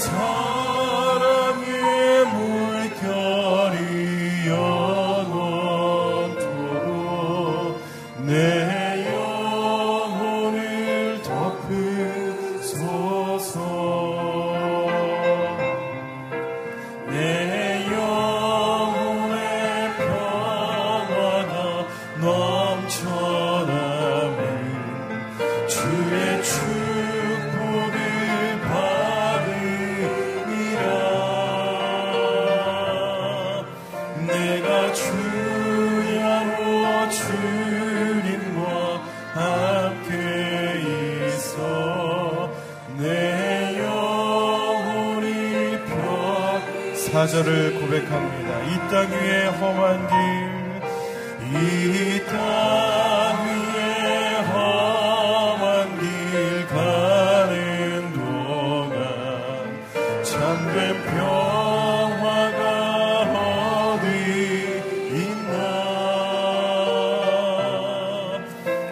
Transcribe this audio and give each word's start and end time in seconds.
사절 0.00 0.49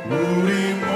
시간 0.08 0.87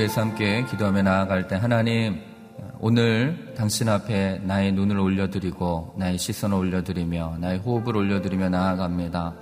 위해서 0.00 0.22
함께 0.22 0.64
기도하며 0.64 1.02
나아갈 1.02 1.46
때 1.46 1.56
하나님 1.56 2.22
오늘 2.78 3.52
당신 3.54 3.86
앞에 3.90 4.40
나의 4.44 4.72
눈을 4.72 4.98
올려드리고 4.98 5.96
나의 5.98 6.16
시선을 6.16 6.56
올려드리며 6.56 7.36
나의 7.38 7.58
호흡을 7.58 7.94
올려드리며 7.98 8.48
나아갑니다. 8.48 9.34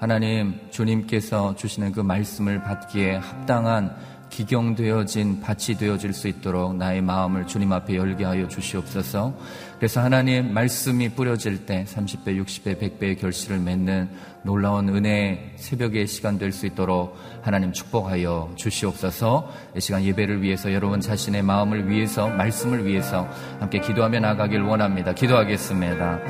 하나님 0.00 0.58
주님께서 0.70 1.54
주시는 1.54 1.92
그 1.92 2.00
말씀을 2.00 2.60
받기에 2.64 3.16
합당한 3.18 3.94
기경되어진 4.30 5.40
밭이 5.40 5.76
되어질 5.78 6.12
수 6.12 6.28
있도록 6.28 6.76
나의 6.76 7.02
마음을 7.02 7.46
주님 7.46 7.72
앞에 7.72 7.96
열게 7.96 8.24
하여 8.24 8.48
주시옵소서. 8.48 9.34
그래서 9.76 10.00
하나님 10.00 10.54
말씀이 10.54 11.10
뿌려질 11.10 11.66
때 11.66 11.84
30배, 11.88 12.42
60배, 12.42 12.78
100배의 12.80 13.20
결실을 13.20 13.58
맺는 13.58 14.08
놀라운 14.42 14.88
은혜의 14.88 15.54
새벽의 15.56 16.06
시간 16.06 16.38
될 16.38 16.52
수 16.52 16.66
있도록 16.66 17.16
하나님 17.42 17.72
축복하여 17.72 18.52
주시옵소서. 18.56 19.52
이 19.76 19.80
시간 19.80 20.02
예배를 20.02 20.42
위해서 20.42 20.72
여러분 20.72 21.00
자신의 21.00 21.42
마음을 21.42 21.88
위해서 21.88 22.28
말씀을 22.28 22.86
위해서 22.86 23.28
함께 23.58 23.80
기도하며 23.80 24.20
나가길 24.20 24.62
원합니다. 24.62 25.12
기도하겠습니다. 25.14 26.20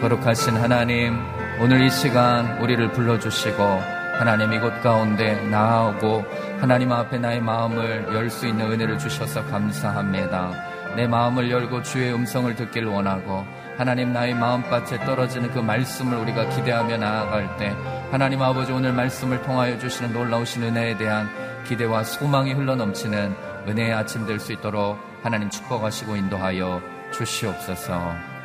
거룩하신 0.00 0.56
하나님 0.56 1.16
오늘 1.60 1.84
이 1.84 1.90
시간 1.90 2.62
우리를 2.62 2.92
불러주시고 2.92 3.95
하나님 4.18 4.52
이곳 4.52 4.80
가운데 4.82 5.34
나아오고 5.48 6.24
하나님 6.60 6.90
앞에 6.92 7.18
나의 7.18 7.40
마음을 7.40 8.06
열 8.14 8.30
수 8.30 8.46
있는 8.46 8.70
은혜를 8.72 8.98
주셔서 8.98 9.44
감사합니다. 9.46 10.52
내 10.96 11.06
마음을 11.06 11.50
열고 11.50 11.82
주의 11.82 12.12
음성을 12.14 12.54
듣길 12.56 12.86
원하고 12.86 13.44
하나님 13.76 14.12
나의 14.14 14.34
마음밭에 14.34 15.04
떨어지는 15.04 15.50
그 15.50 15.58
말씀을 15.58 16.16
우리가 16.18 16.48
기대하며 16.48 16.96
나아갈 16.96 17.56
때 17.58 17.76
하나님 18.10 18.40
아버지 18.42 18.72
오늘 18.72 18.92
말씀을 18.94 19.42
통하여 19.42 19.78
주시는 19.78 20.14
놀라우신 20.14 20.62
은혜에 20.62 20.96
대한 20.96 21.28
기대와 21.66 22.04
소망이 22.04 22.52
흘러넘치는 22.54 23.34
은혜의 23.68 23.92
아침 23.92 24.26
될 24.26 24.40
수 24.40 24.52
있도록 24.52 24.98
하나님 25.22 25.50
축복하시고 25.50 26.16
인도하여 26.16 26.80
주시옵소서. 27.12 28.35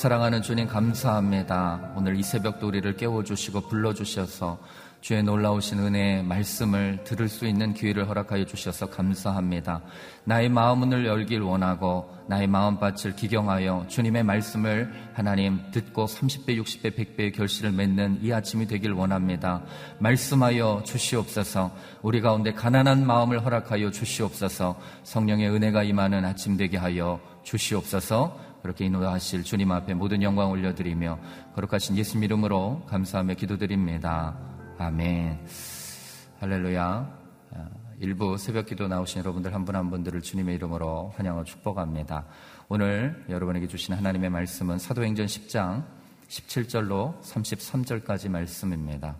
사랑하는 0.00 0.40
주님 0.40 0.66
감사합니다. 0.66 1.92
오늘 1.94 2.16
이 2.16 2.22
새벽도 2.22 2.68
우리를 2.68 2.96
깨워주시고 2.96 3.68
불러주셔서 3.68 4.58
주의 5.02 5.22
놀라우신 5.22 5.78
은혜의 5.78 6.22
말씀을 6.24 7.04
들을 7.04 7.28
수 7.28 7.46
있는 7.46 7.74
기회를 7.74 8.08
허락하여 8.08 8.46
주셔서 8.46 8.88
감사합니다. 8.88 9.82
나의 10.24 10.48
마음을 10.48 11.04
열길 11.04 11.42
원하고 11.42 12.16
나의 12.28 12.46
마음밭을 12.46 13.14
기경하여 13.14 13.84
주님의 13.88 14.22
말씀을 14.22 14.90
하나님 15.12 15.60
듣고 15.70 16.06
30배, 16.06 16.58
60배, 16.58 16.96
100배의 16.96 17.34
결실을 17.34 17.70
맺는 17.72 18.20
이 18.22 18.32
아침이 18.32 18.66
되길 18.66 18.92
원합니다. 18.92 19.62
말씀하여 19.98 20.82
주시옵소서 20.86 21.72
우리 22.00 22.22
가운데 22.22 22.54
가난한 22.54 23.06
마음을 23.06 23.44
허락하여 23.44 23.90
주시옵소서 23.90 24.80
성령의 25.02 25.50
은혜가 25.50 25.82
임하는 25.82 26.24
아침 26.24 26.56
되게 26.56 26.78
하여 26.78 27.20
주시옵소서 27.42 28.49
그렇게 28.62 28.84
인도하실 28.84 29.44
주님 29.44 29.72
앞에 29.72 29.94
모든 29.94 30.22
영광 30.22 30.50
올려드리며 30.50 31.18
거룩하신 31.54 31.96
예수 31.96 32.18
이름으로 32.18 32.82
감사하며 32.86 33.34
기도드립니다. 33.34 34.36
아멘. 34.78 35.46
할렐루야. 36.40 37.20
일부 38.00 38.38
새벽 38.38 38.66
기도 38.66 38.88
나오신 38.88 39.20
여러분들 39.20 39.52
한분한 39.52 39.90
분들을 39.90 40.22
주님의 40.22 40.54
이름으로 40.54 41.12
환영하고 41.16 41.44
축복합니다. 41.44 42.24
오늘 42.68 43.24
여러분에게 43.28 43.66
주신 43.66 43.94
하나님의 43.94 44.30
말씀은 44.30 44.78
사도행전 44.78 45.26
10장 45.26 45.84
17절로 46.28 47.20
33절까지 47.20 48.30
말씀입니다. 48.30 49.16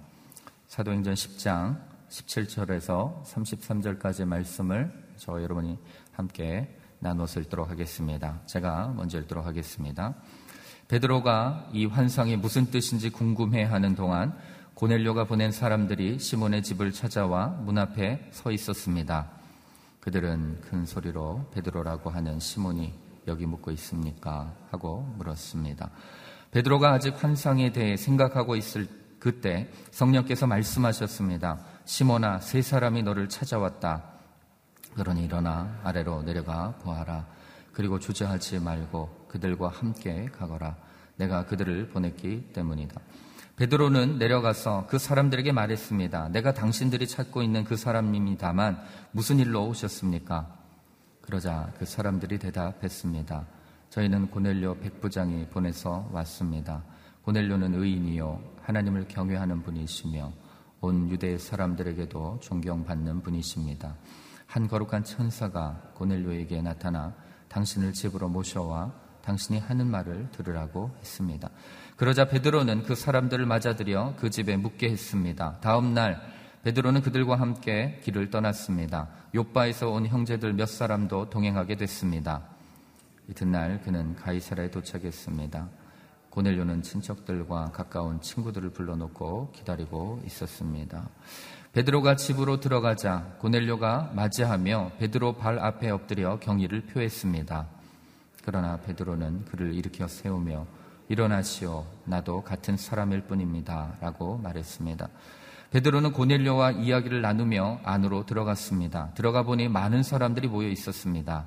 사도행전 0.69 1.12
10장 1.12 1.78
17절에서 2.08 3.22
33절까지 3.25 4.25
말씀을 4.25 4.90
저 5.16 5.42
여러분이 5.42 5.78
함께 6.12 6.80
나눠서 7.00 7.41
읽도록 7.41 7.70
하겠습니다. 7.70 8.41
제가 8.47 8.93
먼저 8.94 9.19
읽도록 9.19 9.44
하겠습니다. 9.47 10.14
베드로가 10.88 11.69
이 11.73 11.87
환상이 11.87 12.37
무슨 12.37 12.67
뜻인지 12.67 13.11
궁금해 13.11 13.64
하는 13.64 13.94
동안 13.94 14.37
고넬료가 14.75 15.25
보낸 15.25 15.50
사람들이 15.50 16.19
시몬의 16.19 16.62
집을 16.62 16.93
찾아와 16.93 17.49
문 17.49 17.79
앞에 17.79 18.29
서 18.32 18.50
있었습니다. 18.50 19.31
그들은 20.00 20.61
큰 20.62 20.87
소리로 20.87 21.50
베드로라고 21.52 22.11
하는 22.11 22.38
시몬이 22.38 22.93
여기 23.26 23.47
묵고 23.47 23.70
있습니까? 23.73 24.55
하고 24.70 25.02
물었습니다. 25.17 25.91
베드로가 26.50 26.93
아직 26.93 27.23
환상에 27.23 27.73
대해 27.73 27.97
생각하고 27.97 28.56
있을 28.56 28.88
그때 29.19 29.70
성령께서 29.91 30.47
말씀하셨습니다. 30.47 31.61
시몬아, 31.85 32.41
세 32.41 32.62
사람이 32.62 33.02
너를 33.02 33.29
찾아왔다. 33.29 34.19
그러니 34.94 35.25
일어나 35.25 35.81
아래로 35.84 36.22
내려가 36.22 36.72
보아라. 36.82 37.26
그리고 37.72 37.98
주저하지 37.98 38.60
말고 38.60 39.26
그들과 39.28 39.69
함께 39.69 40.26
가거라. 40.26 40.76
내가 41.16 41.46
그들을 41.46 41.88
보냈기 41.88 42.52
때문이다. 42.52 43.00
베드로는 43.56 44.19
내려가서 44.19 44.87
그 44.88 44.98
사람들에게 44.98 45.52
말했습니다. 45.52 46.31
내가 46.31 46.54
당신들이 46.54 47.06
찾고 47.06 47.42
있는 47.42 47.64
그 47.64 47.76
사람입니다만 47.76 48.82
무슨 49.12 49.38
일로 49.38 49.69
오셨습니까? 49.69 50.56
그러자 51.20 51.70
그 51.78 51.84
사람들이 51.84 52.38
대답했습니다. 52.38 53.46
저희는 53.90 54.31
고넬료 54.31 54.78
백부장이 54.78 55.46
보내서 55.48 56.08
왔습니다. 56.12 56.82
고넬료는 57.25 57.75
의인이요 57.75 58.40
하나님을 58.62 59.08
경외하는 59.08 59.62
분이시며 59.62 60.32
온 60.81 61.10
유대 61.10 61.37
사람들에게도 61.37 62.38
존경받는 62.40 63.20
분이십니다. 63.22 63.94
한 64.50 64.67
거룩한 64.67 65.05
천사가 65.05 65.81
고넬료에게 65.94 66.61
나타나 66.61 67.14
당신을 67.49 67.93
집으로 67.93 68.29
모셔와 68.29 68.93
당신이 69.23 69.61
하는 69.61 69.87
말을 69.87 70.29
들으라고 70.32 70.91
했습니다. 70.99 71.49
그러자 71.97 72.25
베드로는 72.25 72.82
그 72.82 72.97
사람들을 72.97 73.47
맞아들여 73.47 74.17
그 74.19 74.29
집에 74.29 74.56
묵게 74.56 74.91
했습니다. 74.91 75.58
다음 75.61 75.94
날 75.94 76.20
베드로는 76.64 77.02
그들과 77.02 77.38
함께 77.38 78.00
길을 78.02 78.31
떠났습니다. 78.31 79.08
요바에서 79.37 79.88
온 79.88 80.06
형제들 80.08 80.52
몇 80.55 80.67
사람도 80.67 81.31
동행하게 81.31 81.76
됐습니다. 81.76 82.43
이튿날 83.29 83.81
그는 83.82 84.17
가이사라에 84.17 84.73
도착했습니다. 84.73 85.69
고넬료는 86.31 86.82
친척들과 86.82 87.67
가까운 87.67 88.20
친구들을 88.20 88.70
불러놓고 88.70 89.52
기다리고 89.52 90.20
있었습니다. 90.26 91.08
베드로가 91.72 92.17
집으로 92.17 92.58
들어가자 92.58 93.37
고넬료가 93.38 94.11
맞이하며 94.14 94.93
베드로 94.99 95.34
발 95.34 95.61
앞에 95.61 95.88
엎드려 95.90 96.40
경의를 96.40 96.81
표했습니다. 96.87 97.69
그러나 98.44 98.76
베드로는 98.78 99.44
그를 99.44 99.72
일으켜 99.75 100.08
세우며 100.08 100.66
일어나시오 101.09 101.87
나도 102.06 102.42
같은 102.42 102.76
사람일 102.76 103.23
뿐입니다 103.23 103.95
라고 104.00 104.37
말했습니다. 104.38 105.09
베드로는 105.71 106.11
고넬료와 106.11 106.73
이야기를 106.73 107.23
나누며 107.23 107.83
안으로 107.85 108.26
들어갔습니다. 108.26 109.12
들어가 109.14 109.45
보니 109.45 109.68
많은 109.68 110.02
사람들이 110.02 110.49
모여 110.49 110.66
있었습니다. 110.71 111.45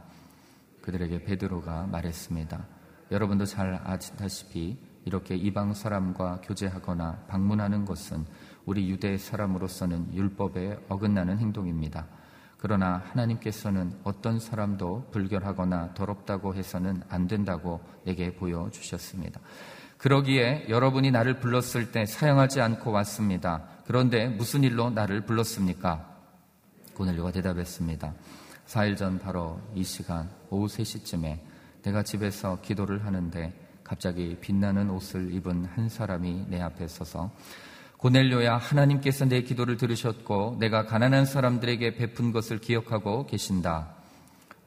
그들에게 0.84 1.26
베드로가 1.26 1.88
말했습니다. 1.88 2.66
여러분도 3.12 3.44
잘 3.44 3.82
아시다시피 3.84 4.78
이렇게 5.04 5.36
이방 5.36 5.74
사람과 5.74 6.40
교제하거나 6.44 7.26
방문하는 7.28 7.84
것은 7.84 8.26
우리 8.66 8.90
유대 8.90 9.18
사람으로서는 9.18 10.14
율법에 10.14 10.86
어긋나는 10.90 11.40
행동입니다. 11.40 12.08
그러나 12.58 13.04
하나님께서는 13.12 14.00
어떤 14.04 14.40
사람도 14.40 15.10
불결하거나 15.12 15.94
더럽다고 15.96 16.56
해서는 16.56 17.04
안 17.10 17.28
된다고 17.28 17.82
내게 18.06 18.34
보여주셨습니다. 18.34 19.42
그러기에 19.98 20.68
여러분이 20.70 21.12
나를 21.12 21.40
불렀을 21.40 21.92
때 21.92 22.06
사용하지 22.06 22.62
않고 22.62 22.92
왔습니다. 22.92 23.68
그런데 23.86 24.28
무슨 24.28 24.64
일로 24.64 24.90
나를 24.90 25.26
불렀습니까? 25.26 26.10
고넬료가 26.94 27.32
대답했습니다. 27.32 28.14
4일 28.68 28.98
전 28.98 29.20
바로 29.20 29.60
이 29.76 29.84
시간 29.84 30.30
오후 30.50 30.68
3시쯤에 30.68 31.40
내가 31.84 32.04
집에서 32.04 32.60
기도를 32.62 33.06
하는데 33.06 33.54
갑자기 33.84 34.38
빛나는 34.40 34.90
옷을 34.90 35.34
입은 35.34 35.66
한 35.66 35.90
사람이 35.90 36.46
내 36.48 36.62
앞에 36.62 36.88
서서 36.88 37.30
고넬료야 38.04 38.58
하나님께서 38.58 39.24
내 39.24 39.44
기도를 39.44 39.78
들으셨고 39.78 40.58
내가 40.60 40.86
가난한 40.86 41.26
사람들에게 41.26 41.96
베푼 41.96 42.34
것을 42.34 42.60
기억하고 42.60 43.26
계신다. 43.28 43.96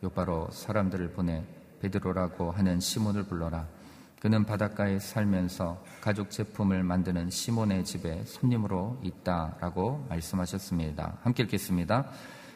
요바로 0.03 0.49
사람들을 0.51 1.11
보내 1.11 1.45
베드로라고 1.83 2.51
하는 2.51 2.81
시몬을 2.81 3.25
불러라. 3.25 3.67
그는 4.21 4.47
바닷가에 4.47 4.99
살면서 4.99 5.85
가죽 6.01 6.31
제품을 6.31 6.83
만드는 6.83 7.29
시몬의 7.29 7.85
집에 7.85 8.25
손님으로 8.25 9.03
있다라고 9.03 10.07
말씀하셨습니다. 10.09 11.19
함께 11.23 11.43
읽겠습니다. 11.43 12.07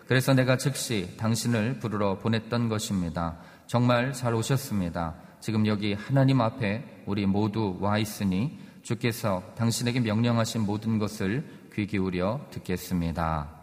그래서 0.09 0.33
내가 0.33 0.57
즉시 0.57 1.15
당신을 1.19 1.79
부르러 1.79 2.19
보냈던 2.21 2.71
것입니다. 2.71 3.37
정말 3.67 4.15
잘 4.15 4.33
오셨습니다. 4.33 5.15
지금 5.41 5.67
여기 5.67 5.93
하나님 5.93 6.41
앞에 6.41 7.03
우리 7.05 7.27
모두 7.27 7.77
와 7.81 7.99
있으니 7.99 8.70
주께서 8.83 9.43
당신에게 9.57 10.01
명령하신 10.01 10.63
모든 10.63 10.99
것을 10.99 11.45
귀 11.75 11.87
기울여 11.87 12.49
듣겠습니다. 12.51 13.61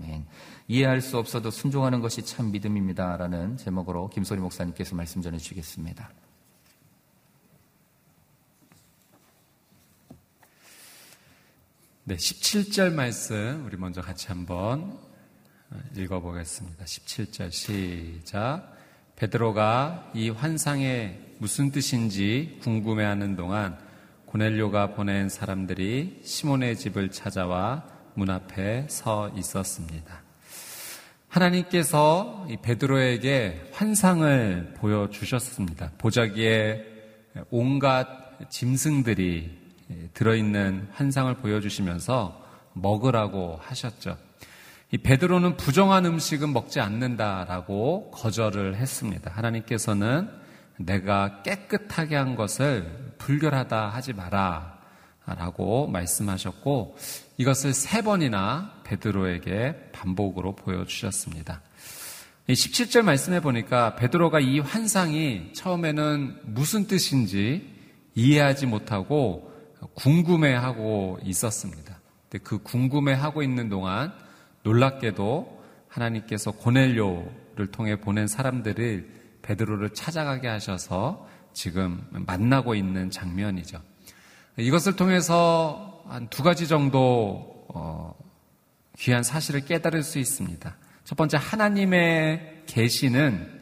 아멘. 0.00 0.26
이해할 0.68 1.00
수 1.00 1.18
없어도 1.18 1.50
순종하는 1.50 2.00
것이 2.00 2.24
참 2.24 2.50
믿음입니다. 2.50 3.16
라는 3.16 3.56
제목으로 3.56 4.08
김소리 4.10 4.40
목사님께서 4.40 4.96
말씀 4.96 5.22
전해 5.22 5.38
주시겠습니다. 5.38 6.10
네, 12.04 12.14
17절 12.14 12.92
말씀 12.92 13.64
우리 13.66 13.76
먼저 13.76 14.00
같이 14.00 14.28
한번 14.28 14.98
읽어보겠습니다. 15.96 16.84
17절 16.84 17.50
시작. 17.50 18.76
베드로가 19.16 20.12
이 20.14 20.30
환상의 20.30 21.34
무슨 21.38 21.70
뜻인지 21.70 22.58
궁금해하는 22.62 23.34
동안 23.34 23.85
고넬료가 24.36 24.88
보낸 24.88 25.30
사람들이 25.30 26.20
시몬의 26.22 26.76
집을 26.76 27.10
찾아와 27.10 27.84
문 28.12 28.28
앞에 28.28 28.86
서 28.90 29.30
있었습니다. 29.34 30.22
하나님께서 31.28 32.46
베드로에게 32.60 33.70
환상을 33.72 34.74
보여주셨습니다. 34.76 35.92
보자기에 35.96 36.84
온갖 37.48 38.06
짐승들이 38.50 39.58
들어있는 40.12 40.88
환상을 40.92 41.34
보여주시면서 41.36 42.44
먹으라고 42.74 43.58
하셨죠. 43.62 44.18
이 44.92 44.98
베드로는 44.98 45.56
부정한 45.56 46.04
음식은 46.04 46.52
먹지 46.52 46.80
않는다라고 46.80 48.10
거절을 48.10 48.76
했습니다. 48.76 49.30
하나님께서는 49.30 50.28
내가 50.78 51.42
깨끗하게 51.42 52.16
한 52.16 52.36
것을 52.36 53.14
불결하다 53.18 53.88
하지 53.88 54.12
마라 54.12 54.78
라고 55.26 55.88
말씀하셨고 55.88 56.96
이것을 57.36 57.74
세 57.74 58.02
번이나 58.02 58.80
베드로에게 58.84 59.90
반복으로 59.92 60.54
보여주셨습니다. 60.54 61.62
17절 62.48 63.02
말씀해 63.02 63.40
보니까 63.40 63.96
베드로가 63.96 64.38
이 64.38 64.60
환상이 64.60 65.52
처음에는 65.52 66.42
무슨 66.44 66.86
뜻인지 66.86 67.74
이해하지 68.14 68.66
못하고 68.66 69.52
궁금해하고 69.94 71.18
있었습니다. 71.24 72.00
그 72.44 72.58
궁금해하고 72.62 73.42
있는 73.42 73.68
동안 73.68 74.12
놀랍게도 74.62 75.62
하나님께서 75.88 76.52
고넬료를 76.52 77.66
통해 77.72 77.96
보낸 77.96 78.28
사람들을 78.28 79.15
베드로를 79.46 79.90
찾아가게 79.90 80.48
하셔서 80.48 81.26
지금 81.52 82.04
만나고 82.10 82.74
있는 82.74 83.10
장면이죠. 83.10 83.80
이것을 84.58 84.96
통해서 84.96 86.02
한 86.08 86.28
두 86.28 86.42
가지 86.42 86.68
정도 86.68 87.66
어, 87.68 88.14
귀한 88.98 89.22
사실을 89.22 89.64
깨달을 89.64 90.02
수 90.02 90.18
있습니다. 90.18 90.76
첫 91.04 91.14
번째 91.16 91.36
하나님의 91.36 92.62
계시는 92.66 93.60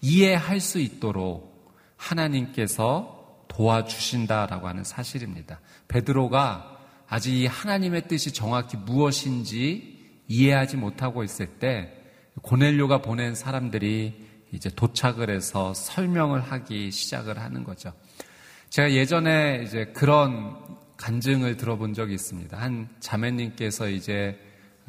이해할 0.00 0.60
수 0.60 0.78
있도록 0.78 1.74
하나님께서 1.96 3.44
도와주신다라고 3.48 4.68
하는 4.68 4.84
사실입니다. 4.84 5.60
베드로가 5.88 6.78
아직 7.08 7.34
이 7.34 7.46
하나님의 7.46 8.08
뜻이 8.08 8.32
정확히 8.32 8.76
무엇인지 8.76 10.22
이해하지 10.26 10.76
못하고 10.76 11.22
있을 11.22 11.46
때 11.58 11.92
고넬료가 12.42 13.00
보낸 13.02 13.34
사람들이 13.34 14.23
이제 14.54 14.70
도착을 14.70 15.30
해서 15.30 15.74
설명을 15.74 16.40
하기 16.40 16.90
시작을 16.90 17.38
하는 17.38 17.64
거죠. 17.64 17.92
제가 18.70 18.92
예전에 18.92 19.62
이제 19.64 19.86
그런 19.86 20.56
간증을 20.96 21.56
들어본 21.56 21.92
적이 21.94 22.14
있습니다. 22.14 22.56
한 22.56 22.88
자매님께서 23.00 23.88
이제 23.88 24.38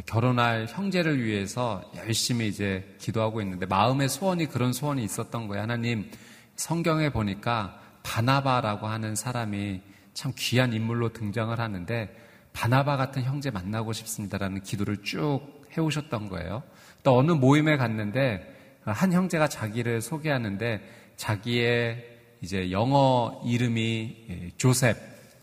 결혼할 0.05 0.67
형제를 0.69 1.23
위해서 1.23 1.83
열심히 1.95 2.47
이제 2.47 2.95
기도하고 2.99 3.41
있는데 3.41 3.65
마음의 3.65 4.09
소원이 4.09 4.47
그런 4.47 4.71
소원이 4.71 5.03
있었던 5.03 5.47
거예요. 5.47 5.63
하나님 5.63 6.09
성경에 6.55 7.09
보니까 7.09 7.79
바나바라고 8.03 8.87
하는 8.87 9.15
사람이 9.15 9.81
참 10.13 10.31
귀한 10.37 10.73
인물로 10.73 11.11
등장을 11.13 11.59
하는데 11.59 12.15
바나바 12.53 12.97
같은 12.97 13.23
형제 13.23 13.49
만나고 13.51 13.93
싶습니다라는 13.93 14.61
기도를 14.61 15.03
쭉 15.03 15.41
해오셨던 15.75 16.29
거예요. 16.29 16.63
또 17.03 17.17
어느 17.17 17.31
모임에 17.31 17.77
갔는데 17.77 18.54
한 18.85 19.11
형제가 19.13 19.47
자기를 19.47 20.01
소개하는데 20.01 20.81
자기의 21.17 22.05
이제 22.41 22.71
영어 22.71 23.41
이름이 23.45 24.53
조셉, 24.57 24.97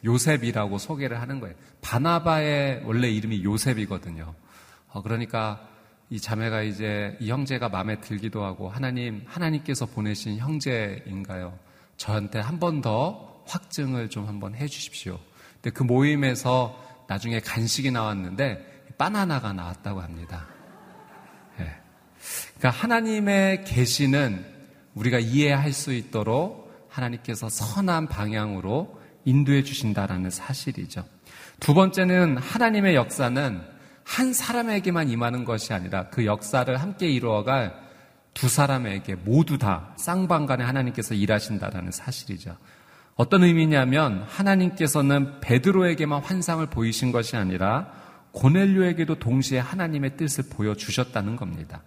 요셉이라고 0.04 0.78
소개를 0.78 1.20
하는 1.20 1.40
거예요. 1.40 1.54
바나바의 1.80 2.82
원래 2.84 3.08
이름이 3.10 3.42
요셉이거든요. 3.44 4.34
어, 4.92 5.02
그러니까 5.02 5.68
이 6.10 6.20
자매가 6.20 6.62
이제 6.62 7.16
이 7.20 7.30
형제가 7.30 7.68
마음에 7.70 7.98
들기도 8.00 8.44
하고 8.44 8.68
하나님, 8.68 9.22
하나님께서 9.26 9.86
보내신 9.86 10.38
형제인가요? 10.38 11.58
저한테 11.96 12.38
한 12.40 12.58
번 12.58 12.80
더 12.82 13.42
확증을 13.46 14.08
좀 14.10 14.28
한번 14.28 14.54
해 14.54 14.66
주십시오. 14.68 15.18
근데 15.54 15.70
그 15.70 15.82
모임에서 15.82 16.78
나중에 17.08 17.40
간식이 17.40 17.90
나왔는데 17.90 18.84
바나나가 18.98 19.52
나왔다고 19.52 20.00
합니다. 20.00 20.46
네. 22.62 22.68
그러니까 22.68 22.80
하나님의 22.80 23.64
계시는 23.64 24.44
우리가 24.94 25.18
이해할 25.18 25.72
수 25.72 25.92
있도록 25.92 26.86
하나님께서 26.88 27.48
선한 27.48 28.06
방향으로 28.06 29.00
인도해 29.24 29.64
주신다라는 29.64 30.30
사실이죠. 30.30 31.04
두 31.58 31.74
번째는 31.74 32.36
하나님의 32.36 32.94
역사는 32.94 33.60
한 34.04 34.32
사람에게만 34.32 35.10
임하는 35.10 35.44
것이 35.44 35.72
아니라 35.72 36.08
그 36.10 36.24
역사를 36.24 36.80
함께 36.80 37.10
이루어갈 37.10 37.74
두 38.32 38.48
사람에게 38.48 39.16
모두 39.16 39.58
다 39.58 39.94
쌍방간에 39.96 40.62
하나님께서 40.62 41.14
일하신다라는 41.14 41.90
사실이죠. 41.90 42.56
어떤 43.16 43.42
의미냐면 43.42 44.24
하나님께서는 44.28 45.40
베드로에게만 45.40 46.22
환상을 46.22 46.64
보이신 46.66 47.10
것이 47.10 47.36
아니라 47.36 47.92
고넬료에게도 48.32 49.18
동시에 49.18 49.58
하나님의 49.58 50.16
뜻을 50.16 50.44
보여주셨다는 50.48 51.36
겁니다. 51.36 51.82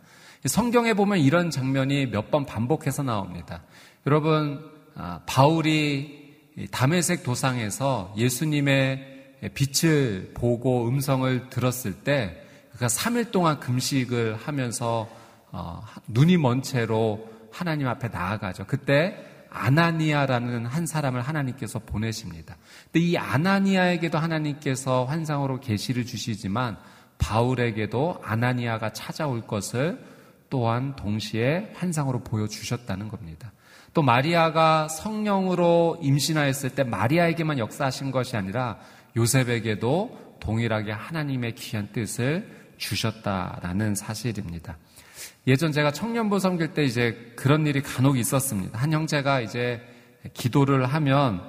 성경에 0.46 0.94
보면 0.94 1.20
이런 1.20 1.50
장면이 1.50 2.08
몇 2.08 2.30
번 2.32 2.46
반복해서 2.46 3.04
나옵니다. 3.04 3.64
여러분 4.06 4.64
아, 4.96 5.22
바울이 5.26 6.26
담에색 6.72 7.24
도상에서 7.24 8.14
예수님의 8.18 9.14
빛을 9.54 10.32
보고 10.34 10.88
음성을 10.88 11.50
들었을 11.50 11.94
때 12.04 12.42
그가 12.72 12.88
3일 12.88 13.32
동안 13.32 13.60
금식을 13.60 14.36
하면서 14.36 15.10
어, 15.52 15.84
눈이 16.08 16.38
먼 16.38 16.62
채로 16.62 17.30
하나님 17.52 17.88
앞에 17.88 18.10
나아가죠. 18.10 18.66
그때 18.66 19.18
아나니아라는 19.50 20.66
한 20.66 20.86
사람을 20.86 21.22
하나님께서 21.22 21.80
보내십니다. 21.80 22.58
근데 22.92 23.00
이 23.00 23.18
아나니아에게도 23.18 24.18
하나님께서 24.18 25.06
환상으로 25.06 25.62
계시를 25.62 26.06
주시지만 26.06 26.78
바울에게도 27.18 28.22
아나니아가 28.24 28.92
찾아올 28.92 29.48
것을 29.48 30.15
또한 30.50 30.96
동시에 30.96 31.72
환상으로 31.76 32.24
보여주셨다는 32.24 33.08
겁니다. 33.08 33.52
또 33.94 34.02
마리아가 34.02 34.88
성령으로 34.88 36.00
임신하였을 36.02 36.72
때 36.72 36.84
마리아에게만 36.84 37.60
역사하신 37.60 38.12
것이 38.12 38.36
아니라 38.36 38.78
요셉에게도 39.16 40.38
동일하게 40.40 40.92
하나님의 40.92 41.56
귀한 41.56 41.92
뜻을 41.92 42.50
주셨다라는 42.78 43.96
사실입니다. 43.96 44.78
예전 45.48 45.72
제가 45.72 45.92
청년부 45.92 46.40
섬길 46.40 46.74
때 46.74 46.84
이제 46.84 47.34
그런 47.36 47.66
일이 47.68 47.82
간혹 47.82 48.18
있었습니다. 48.18 48.78
한 48.78 48.92
형제가 48.92 49.42
이제 49.42 49.82
기도를 50.34 50.86
하면 50.86 51.42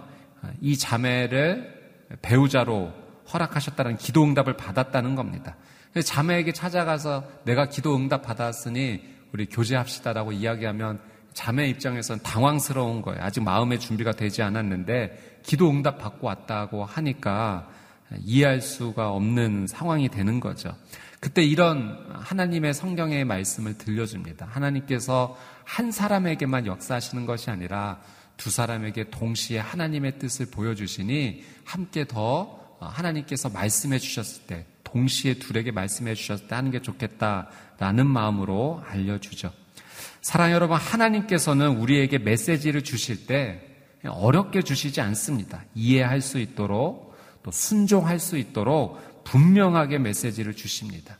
이 0.61 0.76
자매를 0.76 1.75
배우자로 2.23 2.93
허락하셨다는 3.33 3.97
기도 3.97 4.23
응답을 4.23 4.57
받았다는 4.57 5.15
겁니다. 5.15 5.57
자매에게 6.03 6.53
찾아가서 6.53 7.25
내가 7.45 7.69
기도 7.69 7.97
응답 7.97 8.23
받았으니 8.23 9.03
우리 9.33 9.47
교제합시다라고 9.47 10.33
이야기하면 10.33 11.00
자매 11.33 11.69
입장에서는 11.69 12.23
당황스러운 12.23 13.03
거예요. 13.03 13.23
아직 13.23 13.43
마음의 13.43 13.79
준비가 13.79 14.12
되지 14.12 14.43
않았는데 14.43 15.41
기도 15.43 15.71
응답 15.71 15.99
받고 15.99 16.26
왔다고 16.26 16.85
하니까 16.85 17.69
이해할 18.21 18.61
수가 18.62 19.11
없는 19.11 19.67
상황이 19.67 20.09
되는 20.09 20.41
거죠. 20.41 20.75
그때 21.21 21.43
이런 21.43 21.99
하나님의 22.12 22.73
성경의 22.73 23.25
말씀을 23.25 23.76
들려줍니다. 23.79 24.47
하나님께서 24.47 25.37
한 25.65 25.91
사람에게만 25.91 26.67
역사하시는 26.67 27.26
것이 27.26 27.50
아니라 27.50 28.00
두 28.37 28.50
사람에게 28.50 29.11
동시에 29.11 29.59
하나님의 29.59 30.19
뜻을 30.19 30.47
보여주시니 30.47 31.43
함께 31.65 32.07
더 32.07 32.61
하나님께서 32.81 33.49
말씀해 33.49 33.99
주셨을 33.99 34.43
때 34.47 34.67
동시에 34.97 35.35
둘에게 35.35 35.73
말씀해 35.73 36.15
하는 36.49 36.71
게 36.71 36.81
좋겠다라는 36.81 38.07
마음으로 38.07 38.83
알려주죠. 38.88 39.53
사랑 40.23 40.53
여러분, 40.53 40.79
하나님께서는 40.79 41.76
우리에게 41.76 42.19
메시지를 42.19 42.83
주실 42.83 43.26
때 43.26 43.61
어렵게 44.07 44.62
주시지 44.62 45.03
않습니다. 45.03 45.65
이해할 45.75 46.23
수 46.23 46.38
있도록 46.38 47.15
또 47.43 47.50
순종할 47.50 48.19
수 48.19 48.38
있도록 48.38 49.25
분명하게 49.25 49.99
메시지를 49.99 50.55
주십니다. 50.55 51.19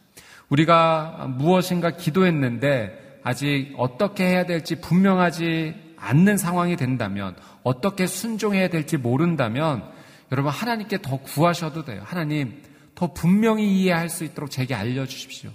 우리가 0.49 1.26
무엇인가 1.37 1.90
기도했는데 1.97 3.21
아직 3.23 3.75
어떻게 3.76 4.25
해야 4.25 4.47
될지 4.47 4.80
분명하지 4.80 5.75
않는 5.99 6.37
상황이 6.38 6.76
된다면 6.76 7.37
어떻게 7.62 8.06
순종해야 8.06 8.68
될지 8.68 8.97
모른다면 8.97 9.85
여러분 10.33 10.52
하나님께 10.52 11.02
더 11.02 11.16
구하셔도 11.18 11.85
돼요. 11.85 12.02
하나님 12.04 12.62
더 12.96 13.12
분명히 13.12 13.80
이해할 13.80 14.08
수 14.08 14.24
있도록 14.24 14.50
제게 14.50 14.74
알려주십시오. 14.74 15.50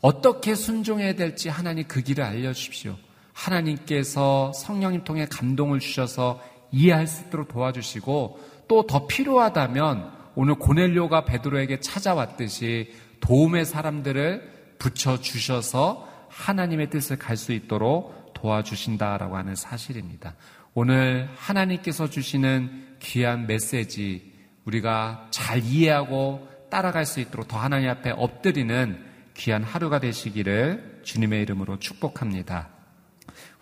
어떻게 0.00 0.54
순종해야 0.54 1.14
될지 1.14 1.48
하나님 1.48 1.88
그 1.88 2.02
길을 2.02 2.22
알려주십시오. 2.22 2.96
하나님께서 3.32 4.52
성령님 4.52 5.02
통해 5.02 5.26
감동을 5.28 5.80
주셔서 5.80 6.40
이해할 6.70 7.06
수 7.08 7.26
있도록 7.26 7.48
도와주시고 7.48 8.38
또 8.68 8.86
더 8.86 9.06
필요하다면 9.06 10.12
오늘 10.36 10.54
고넬료가 10.56 11.24
베드로에게 11.24 11.80
찾아왔듯이 11.80 12.92
도움의 13.20 13.64
사람들을 13.64 14.76
붙여 14.78 15.20
주셔서 15.20 16.08
하나님의 16.28 16.90
뜻을 16.90 17.16
갈 17.16 17.36
수 17.36 17.52
있도록 17.52 18.34
도와주신다라고 18.34 19.36
하는 19.36 19.54
사실입니다. 19.54 20.34
오늘 20.74 21.30
하나님께서 21.36 22.10
주시는 22.10 22.96
귀한 23.00 23.46
메시지 23.46 24.32
우리가 24.64 25.28
잘 25.30 25.62
이해하고 25.62 26.53
따라갈 26.74 27.06
수 27.06 27.20
있도록 27.20 27.46
더 27.46 27.56
하나님 27.56 27.88
앞에 27.88 28.10
엎드리는 28.10 28.98
귀한 29.34 29.62
하루가 29.62 30.00
되시기를 30.00 31.02
주님의 31.04 31.42
이름으로 31.42 31.78
축복합니다. 31.78 32.68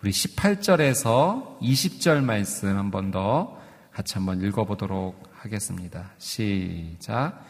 우리 0.01 0.09
18절에서 0.09 1.59
20절 1.59 2.23
말씀 2.23 2.75
한 2.75 2.89
번 2.89 3.11
더 3.11 3.61
같이 3.93 4.15
한번 4.15 4.41
읽어보도록 4.41 5.31
하겠습니다. 5.31 6.09
시작. 6.17 7.45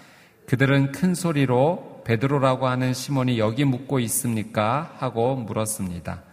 그들은 0.47 0.91
큰 0.91 1.15
소리로 1.15 2.03
베드로라고 2.05 2.67
하는 2.67 2.93
시몬이 2.93 3.39
여기 3.39 3.63
묵고 3.63 3.99
있습니까? 4.01 4.93
하고 4.97 5.37
물었습니다. 5.37 6.23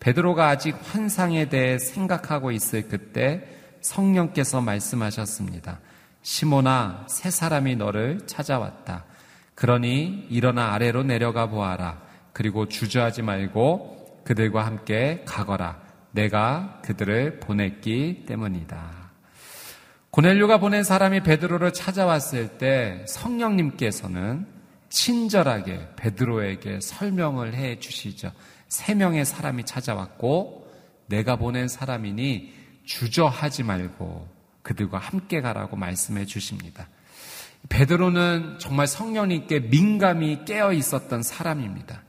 베드로가 0.00 0.48
아직 0.48 0.76
환상에 0.82 1.48
대해 1.48 1.78
생각하고 1.78 2.50
있을 2.50 2.88
그때 2.88 3.46
성령께서 3.80 4.60
말씀하셨습니다. 4.60 5.78
시몬아, 6.22 7.06
새 7.08 7.30
사람이 7.30 7.76
너를 7.76 8.26
찾아왔다. 8.26 9.04
그러니 9.54 10.26
일어나 10.30 10.72
아래로 10.72 11.02
내려가 11.02 11.48
보아라. 11.48 12.00
그리고 12.32 12.68
주저하지 12.68 13.22
말고 13.22 14.22
그들과 14.24 14.64
함께 14.64 15.22
가거라. 15.26 15.80
내가 16.12 16.80
그들을 16.84 17.40
보냈기 17.40 18.24
때문이다. 18.26 19.02
고넬료가 20.10 20.58
보낸 20.58 20.84
사람이 20.84 21.22
베드로를 21.22 21.72
찾아왔을 21.72 22.58
때 22.58 23.04
성령님께서는 23.08 24.46
친절하게 24.90 25.88
베드로에게 25.96 26.80
설명을 26.80 27.54
해 27.54 27.78
주시죠. 27.78 28.30
세 28.68 28.94
명의 28.94 29.24
사람이 29.24 29.64
찾아왔고 29.64 30.70
내가 31.06 31.36
보낸 31.36 31.66
사람이니 31.66 32.52
주저하지 32.84 33.62
말고 33.62 34.28
그들과 34.62 34.98
함께 34.98 35.40
가라고 35.40 35.76
말씀해 35.76 36.24
주십니다. 36.26 36.88
베드로는 37.68 38.58
정말 38.58 38.86
성령님께 38.86 39.60
민감히 39.70 40.44
깨어 40.44 40.72
있었던 40.72 41.22
사람입니다. 41.22 42.02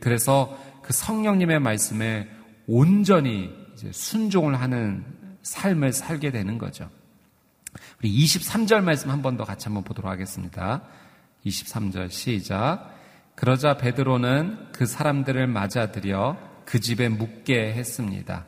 그래서 0.00 0.58
그 0.82 0.92
성령님의 0.92 1.60
말씀에 1.60 2.28
온전히 2.66 3.50
순종을 3.90 4.60
하는 4.60 5.04
삶을 5.42 5.92
살게 5.92 6.30
되는 6.32 6.58
거죠. 6.58 6.90
우리 8.00 8.24
23절 8.24 8.82
말씀 8.82 9.10
한 9.10 9.22
번 9.22 9.36
더 9.36 9.44
같이 9.44 9.66
한번 9.66 9.84
보도록 9.84 10.10
하겠습니다. 10.10 10.82
23절 11.44 12.10
시작. 12.10 12.94
그러자 13.34 13.76
베드로는 13.76 14.72
그 14.72 14.86
사람들을 14.86 15.46
맞아들여 15.46 16.36
그 16.64 16.80
집에 16.80 17.08
묵게 17.08 17.74
했습니다. 17.74 18.46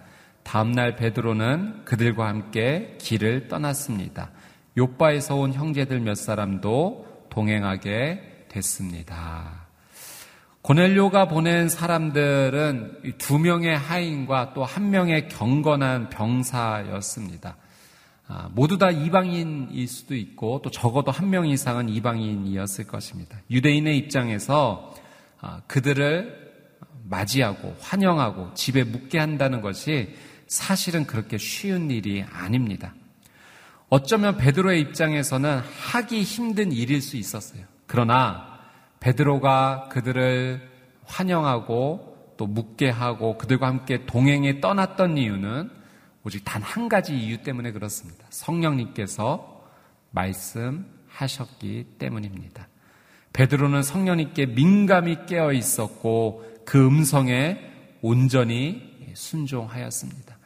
다음날 0.48 0.96
베드로는 0.96 1.84
그들과 1.84 2.26
함께 2.26 2.96
길을 2.98 3.48
떠났습니다. 3.48 4.30
요바에서 4.78 5.36
온 5.36 5.52
형제들 5.52 6.00
몇 6.00 6.14
사람도 6.14 7.26
동행하게 7.28 8.46
됐습니다. 8.48 9.66
고넬료가 10.62 11.28
보낸 11.28 11.68
사람들은 11.68 13.18
두 13.18 13.38
명의 13.38 13.76
하인과 13.76 14.54
또 14.54 14.64
한 14.64 14.88
명의 14.88 15.28
경건한 15.28 16.08
병사였습니다. 16.08 17.56
아, 18.26 18.48
모두 18.54 18.78
다 18.78 18.90
이방인일 18.90 19.86
수도 19.86 20.14
있고 20.14 20.62
또 20.62 20.70
적어도 20.70 21.10
한 21.10 21.28
명 21.28 21.46
이상은 21.46 21.90
이방인이었을 21.90 22.86
것입니다. 22.86 23.36
유대인의 23.50 23.98
입장에서 23.98 24.94
아, 25.42 25.60
그들을 25.66 26.48
맞이하고 27.04 27.76
환영하고 27.80 28.54
집에 28.54 28.84
묵게 28.84 29.18
한다는 29.18 29.60
것이 29.60 30.14
사실은 30.48 31.06
그렇게 31.06 31.38
쉬운 31.38 31.90
일이 31.90 32.24
아닙니다. 32.32 32.94
어쩌면 33.88 34.36
베드로의 34.36 34.80
입장에서는 34.80 35.58
하기 35.58 36.22
힘든 36.22 36.72
일일 36.72 37.00
수 37.00 37.16
있었어요. 37.16 37.64
그러나 37.86 38.58
베드로가 39.00 39.88
그들을 39.90 40.68
환영하고 41.04 42.34
또 42.36 42.46
묵게 42.46 42.90
하고 42.90 43.38
그들과 43.38 43.66
함께 43.66 44.04
동행에 44.06 44.60
떠났던 44.60 45.16
이유는 45.18 45.70
오직 46.24 46.44
단 46.44 46.62
한 46.62 46.88
가지 46.88 47.16
이유 47.16 47.42
때문에 47.42 47.72
그렇습니다. 47.72 48.26
성령님께서 48.30 49.64
말씀하셨기 50.10 51.94
때문입니다. 51.98 52.68
베드로는 53.32 53.82
성령님께 53.82 54.46
민감히 54.46 55.26
깨어 55.26 55.52
있었고 55.52 56.44
그 56.64 56.86
음성에 56.86 57.58
온전히 58.02 59.12
순종하였습니다. 59.14 60.37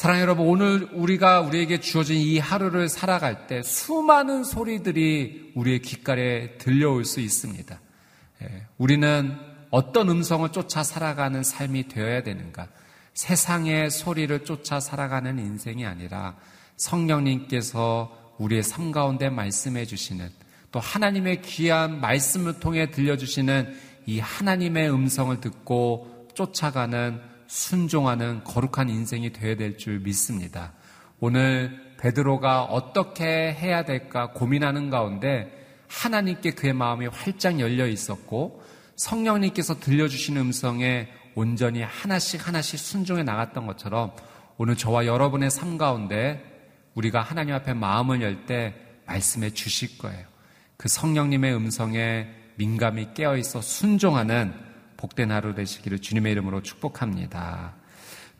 사랑 0.00 0.18
여러분, 0.20 0.46
오늘 0.46 0.88
우리가 0.94 1.42
우리에게 1.42 1.78
주어진 1.78 2.16
이 2.16 2.38
하루를 2.38 2.88
살아갈 2.88 3.46
때 3.46 3.62
수많은 3.62 4.44
소리들이 4.44 5.52
우리의 5.54 5.82
귓가에 5.82 6.56
들려올 6.56 7.04
수 7.04 7.20
있습니다. 7.20 7.78
예, 8.40 8.66
우리는 8.78 9.36
어떤 9.68 10.08
음성을 10.08 10.48
쫓아 10.52 10.82
살아가는 10.82 11.42
삶이 11.42 11.88
되어야 11.88 12.22
되는가? 12.22 12.68
세상의 13.12 13.90
소리를 13.90 14.46
쫓아 14.46 14.80
살아가는 14.80 15.38
인생이 15.38 15.84
아니라 15.84 16.34
성령님께서 16.78 18.34
우리의 18.38 18.62
삶 18.62 18.92
가운데 18.92 19.28
말씀해 19.28 19.84
주시는 19.84 20.30
또 20.72 20.80
하나님의 20.80 21.42
귀한 21.42 22.00
말씀을 22.00 22.58
통해 22.58 22.90
들려주시는 22.90 23.76
이 24.06 24.18
하나님의 24.18 24.90
음성을 24.90 25.38
듣고 25.42 26.26
쫓아가는 26.32 27.20
순종하는 27.50 28.44
거룩한 28.44 28.88
인생이 28.88 29.32
되어야 29.32 29.56
될 29.56 29.76
줄 29.76 29.98
믿습니다. 29.98 30.72
오늘 31.18 31.96
베드로가 31.98 32.62
어떻게 32.64 33.24
해야 33.52 33.84
될까 33.84 34.30
고민하는 34.30 34.88
가운데 34.88 35.50
하나님께 35.88 36.52
그의 36.52 36.72
마음이 36.72 37.08
활짝 37.08 37.58
열려 37.58 37.88
있었고 37.88 38.62
성령님께서 38.94 39.80
들려주신 39.80 40.36
음성에 40.36 41.08
온전히 41.34 41.82
하나씩 41.82 42.46
하나씩 42.46 42.78
순종해 42.78 43.24
나갔던 43.24 43.66
것처럼 43.66 44.12
오늘 44.56 44.76
저와 44.76 45.06
여러분의 45.06 45.50
삶 45.50 45.76
가운데 45.76 46.44
우리가 46.94 47.20
하나님 47.20 47.54
앞에 47.54 47.74
마음을 47.74 48.22
열 48.22 48.46
때 48.46 48.74
말씀해 49.06 49.50
주실 49.50 49.98
거예요. 49.98 50.24
그 50.76 50.88
성령님의 50.88 51.52
음성에 51.56 52.28
민감히 52.54 53.12
깨어 53.12 53.36
있어 53.38 53.60
순종하는 53.60 54.69
복된 55.00 55.32
하루 55.32 55.54
되시기를 55.54 56.00
주님의 56.00 56.32
이름으로 56.32 56.62
축복합니다. 56.62 57.72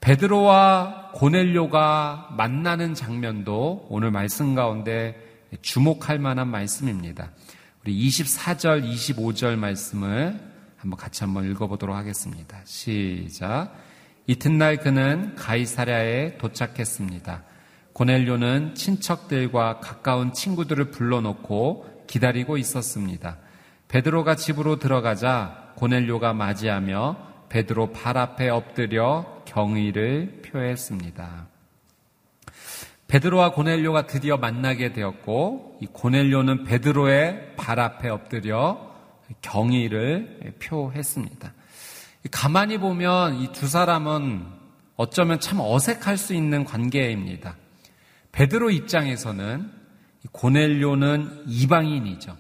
베드로와 0.03 1.13
고넬료가 1.15 2.35
만나는 2.37 2.95
장면도 2.95 3.87
오늘 3.89 4.11
말씀 4.11 4.55
가운데 4.55 5.17
주목할 5.63 6.19
만한 6.19 6.49
말씀입니다. 6.49 7.31
우리 7.83 8.07
24절, 8.07 8.85
25절 8.85 9.57
말씀을 9.57 10.39
한번 10.77 10.99
같이 10.99 11.25
한번 11.25 11.51
읽어보도록 11.51 11.97
하겠습니다. 11.97 12.59
시작. 12.65 13.75
이튿날 14.27 14.77
그는 14.77 15.35
가이사랴에 15.37 16.37
도착했습니다. 16.37 17.43
고넬료는 17.95 18.75
친척들과 18.75 19.81
가까운 19.81 20.35
친구들을 20.35 20.91
불러놓고 20.91 22.05
기다리고 22.07 22.59
있었습니다. 22.59 23.39
베드로가 23.89 24.37
집으로 24.37 24.79
들어가자 24.79 25.60
고넬료가 25.77 26.33
맞이하며 26.33 27.31
베드로 27.49 27.93
발 27.93 28.17
앞에 28.17 28.49
엎드려 28.49 29.43
경의를 29.47 30.43
표했습니다. 30.45 31.49
베드로와 33.09 33.53
고넬료가 33.53 34.07
드디어 34.07 34.37
만나게 34.37 34.93
되었고 34.93 35.79
이 35.81 35.87
고넬료는 35.87 36.65
베드로의 36.65 37.57
발 37.57 37.81
앞에 37.81 38.09
엎드려 38.09 38.89
경의를 39.43 40.55
표했습니다. 40.63 41.53
가만히 42.31 42.79
보면 42.79 43.41
이 43.41 43.49
두 43.53 43.67
사람은 43.67 44.45
어쩌면 44.97 45.41
참 45.41 45.59
어색할 45.61 46.19
수 46.19 46.35
있는 46.35 46.65
관계입니다. 46.65 47.57
베드로 48.33 48.71
입장에서는 48.71 49.71
고넬료는 50.31 51.45
이방인이죠. 51.49 52.37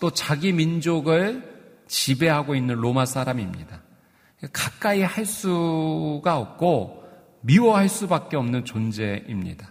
또 0.00 0.10
자기 0.10 0.52
민족을 0.52 1.55
지배하고 1.88 2.54
있는 2.54 2.76
로마 2.76 3.06
사람입니다. 3.06 3.82
가까이 4.52 5.02
할 5.02 5.24
수가 5.24 6.38
없고 6.38 7.04
미워할 7.40 7.88
수밖에 7.88 8.36
없는 8.36 8.64
존재입니다. 8.64 9.70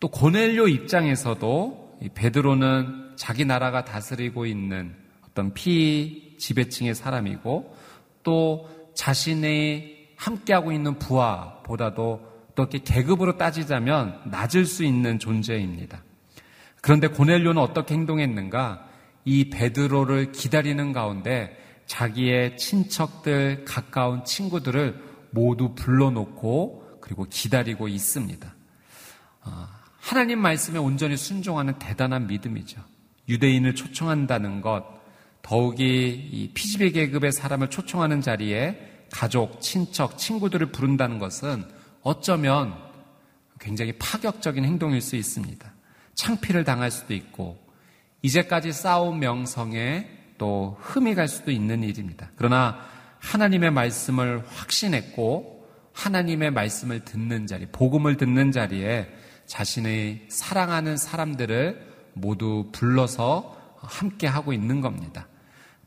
또 0.00 0.08
고넬료 0.08 0.68
입장에서도 0.68 1.98
베드로는 2.14 3.12
자기 3.16 3.44
나라가 3.44 3.84
다스리고 3.84 4.46
있는 4.46 4.94
어떤 5.28 5.54
피 5.54 6.36
지배층의 6.38 6.94
사람이고 6.94 7.74
또 8.22 8.68
자신의 8.94 10.08
함께하고 10.16 10.72
있는 10.72 10.98
부하보다도 10.98 12.36
또 12.54 12.62
이렇게 12.62 12.78
계급으로 12.78 13.36
따지자면 13.36 14.22
낮을 14.24 14.64
수 14.64 14.84
있는 14.84 15.18
존재입니다. 15.18 16.02
그런데 16.80 17.08
고넬료는 17.08 17.60
어떻게 17.60 17.94
행동했는가? 17.94 18.85
이 19.26 19.50
베드로를 19.50 20.32
기다리는 20.32 20.92
가운데 20.92 21.58
자기의 21.86 22.56
친척들, 22.56 23.64
가까운 23.64 24.24
친구들을 24.24 25.04
모두 25.30 25.74
불러놓고 25.74 27.00
그리고 27.00 27.26
기다리고 27.28 27.88
있습니다. 27.88 28.54
어, 29.42 29.68
하나님 29.98 30.38
말씀에 30.40 30.78
온전히 30.78 31.16
순종하는 31.16 31.78
대단한 31.78 32.28
믿음이죠. 32.28 32.80
유대인을 33.28 33.74
초청한다는 33.74 34.60
것, 34.60 34.84
더욱이 35.42 36.28
이 36.32 36.50
피지배 36.54 36.90
계급의 36.90 37.32
사람을 37.32 37.68
초청하는 37.70 38.20
자리에 38.20 39.06
가족, 39.12 39.60
친척, 39.60 40.18
친구들을 40.18 40.70
부른다는 40.70 41.18
것은 41.18 41.64
어쩌면 42.02 42.74
굉장히 43.58 43.92
파격적인 43.98 44.64
행동일 44.64 45.00
수 45.00 45.16
있습니다. 45.16 45.72
창피를 46.14 46.62
당할 46.64 46.92
수도 46.92 47.14
있고, 47.14 47.65
이제까지 48.22 48.72
쌓아온 48.72 49.18
명성에 49.20 50.08
또 50.38 50.76
흠이 50.80 51.14
갈 51.14 51.28
수도 51.28 51.50
있는 51.50 51.82
일입니다. 51.82 52.30
그러나 52.36 52.78
하나님의 53.18 53.70
말씀을 53.70 54.44
확신했고, 54.46 55.66
하나님의 55.92 56.50
말씀을 56.50 57.04
듣는 57.04 57.46
자리, 57.46 57.66
복음을 57.66 58.16
듣는 58.16 58.52
자리에 58.52 59.08
자신의 59.46 60.26
사랑하는 60.28 60.96
사람들을 60.96 61.94
모두 62.14 62.68
불러서 62.72 63.56
함께 63.76 64.26
하고 64.26 64.52
있는 64.52 64.80
겁니다. 64.80 65.28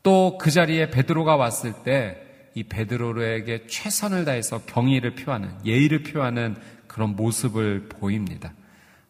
또 0.02 0.38
그 0.38 0.50
자리에 0.50 0.90
베드로가 0.90 1.36
왔을 1.36 1.72
때 1.84 2.30
이 2.54 2.64
베드로에게 2.64 3.66
최선을 3.68 4.24
다해서 4.24 4.64
경의를 4.64 5.14
표하는 5.14 5.50
예의를 5.64 6.02
표하는 6.02 6.56
그런 6.86 7.14
모습을 7.14 7.88
보입니다. 7.88 8.52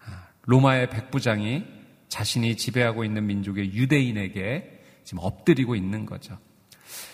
아, 0.04 0.26
로마의 0.42 0.90
백부장이 0.90 1.64
자신이 2.10 2.58
지배하고 2.58 3.04
있는 3.04 3.26
민족의 3.26 3.72
유대인에게 3.72 4.82
지금 5.04 5.20
엎드리고 5.22 5.74
있는 5.74 6.04
거죠. 6.04 6.38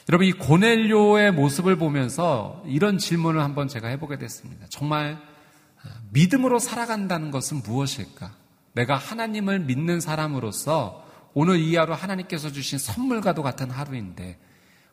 여러분 0.08 0.26
이 0.26 0.32
고넬료의 0.32 1.32
모습을 1.32 1.76
보면서 1.76 2.64
이런 2.66 2.98
질문을 2.98 3.40
한번 3.40 3.68
제가 3.68 3.86
해보게 3.86 4.18
됐습니다. 4.18 4.66
정말 4.68 5.18
아, 5.82 5.88
믿음으로 6.10 6.58
살아간다는 6.58 7.30
것은 7.30 7.62
무엇일까? 7.62 8.34
내가 8.72 8.96
하나님을 8.96 9.60
믿는 9.60 10.00
사람으로서 10.00 11.06
오늘 11.34 11.60
이 11.60 11.76
하루 11.76 11.92
하나님께서 11.92 12.50
주신 12.50 12.78
선물과도 12.78 13.42
같은 13.42 13.70
하루인데 13.70 14.38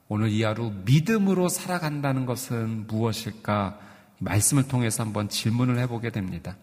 오늘 0.08 0.30
이 0.30 0.44
하루 0.44 0.72
믿음으로 0.86 1.48
살아간다는 1.50 2.26
것은 2.26 2.88
무엇일까? 2.88 3.80
말씀을 4.20 4.68
통해서 4.68 5.04
한번 5.04 5.30
질문을 5.30 5.80
해보게 5.80 6.12
됩니다. 6.12 6.56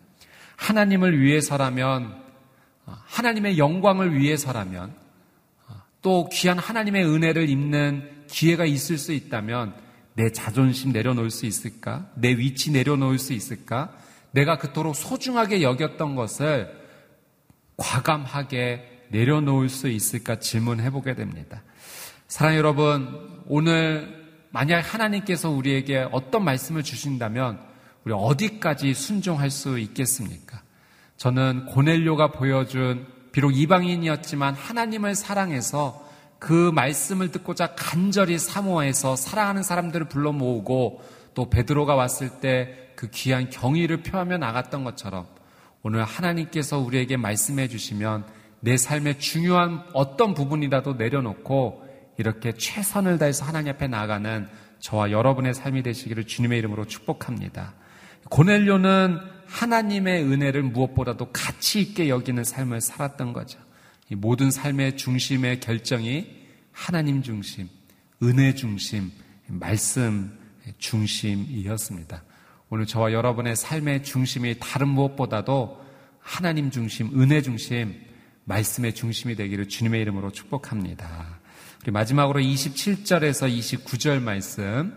하나님을 0.56 1.20
위해서라면, 1.20 2.04
어, 2.04 2.29
하나님의 2.86 3.58
영광을 3.58 4.18
위해서라면, 4.18 4.94
어, 5.68 5.82
또 6.02 6.28
귀한 6.32 6.58
하나님의 6.58 7.04
은혜를 7.04 7.48
입는 7.48 8.24
기회가 8.28 8.64
있을 8.64 8.98
수 8.98 9.12
있다면 9.12 9.74
내 10.14 10.30
자존심 10.30 10.92
내려놓을 10.92 11.30
수 11.30 11.46
있을까? 11.46 12.08
내 12.14 12.30
위치 12.30 12.70
내려놓을 12.70 13.18
수 13.18 13.32
있을까? 13.32 13.92
내가 14.32 14.58
그토록 14.58 14.94
소중하게 14.94 15.62
여겼던 15.62 16.14
것을 16.14 16.78
과감하게 17.76 19.06
내려놓을 19.08 19.68
수 19.68 19.88
있을까 19.88 20.38
질문해 20.38 20.90
보게 20.90 21.14
됩니다. 21.14 21.62
사랑 22.28 22.56
여러분, 22.56 23.42
오늘 23.46 24.20
만약 24.50 24.80
하나님께서 24.80 25.50
우리에게 25.50 26.06
어떤 26.12 26.44
말씀을 26.44 26.82
주신다면 26.82 27.60
우리 28.04 28.14
어디까지 28.14 28.94
순종할 28.94 29.50
수 29.50 29.78
있겠습니까? 29.78 30.62
저는 31.20 31.66
고넬료가 31.66 32.32
보여준 32.32 33.06
비록 33.30 33.56
이방인이었지만 33.56 34.54
하나님을 34.54 35.14
사랑해서 35.14 36.04
그 36.38 36.72
말씀을 36.74 37.30
듣고자 37.30 37.74
간절히 37.76 38.38
사모해서 38.38 39.14
사랑하는 39.16 39.62
사람들을 39.62 40.08
불러 40.08 40.32
모으고 40.32 41.02
또 41.34 41.48
베드로가 41.48 41.94
왔을 41.94 42.40
때 42.40 42.90
그 43.00 43.08
귀한 43.08 43.48
경의를 43.48 44.02
표하며 44.02 44.36
나갔던 44.36 44.84
것처럼 44.84 45.26
오늘 45.82 46.04
하나님께서 46.04 46.78
우리에게 46.78 47.16
말씀해 47.16 47.68
주시면 47.68 48.26
내 48.60 48.76
삶의 48.76 49.18
중요한 49.18 49.82
어떤 49.94 50.34
부분이라도 50.34 50.96
내려놓고 50.96 51.82
이렇게 52.18 52.52
최선을 52.52 53.16
다해서 53.16 53.46
하나님 53.46 53.72
앞에 53.72 53.88
나가는 53.88 54.46
저와 54.80 55.12
여러분의 55.12 55.54
삶이 55.54 55.82
되시기를 55.82 56.26
주님의 56.26 56.58
이름으로 56.58 56.84
축복합니다. 56.84 57.72
고넬료는 58.28 59.18
하나님의 59.50 60.22
은혜를 60.22 60.62
무엇보다도 60.62 61.32
가치 61.32 61.80
있게 61.80 62.08
여기는 62.08 62.44
삶을 62.44 62.80
살았던 62.80 63.32
거죠. 63.32 63.58
이 64.08 64.14
모든 64.14 64.50
삶의 64.50 64.96
중심의 64.96 65.60
결정이 65.60 66.26
하나님 66.72 67.22
중심, 67.22 67.68
은혜 68.22 68.54
중심, 68.54 69.10
말씀 69.48 70.38
중심이었습니다. 70.78 72.22
오늘 72.70 72.86
저와 72.86 73.12
여러분의 73.12 73.56
삶의 73.56 74.04
중심이 74.04 74.56
다른 74.60 74.88
무엇보다도 74.88 75.84
하나님 76.20 76.70
중심, 76.70 77.20
은혜 77.20 77.42
중심, 77.42 78.00
말씀의 78.44 78.94
중심이 78.94 79.34
되기를 79.34 79.68
주님의 79.68 80.00
이름으로 80.02 80.30
축복합니다. 80.30 81.40
우리 81.82 81.90
마지막으로 81.90 82.40
27절에서 82.40 83.50
29절 83.50 84.20
말씀 84.22 84.94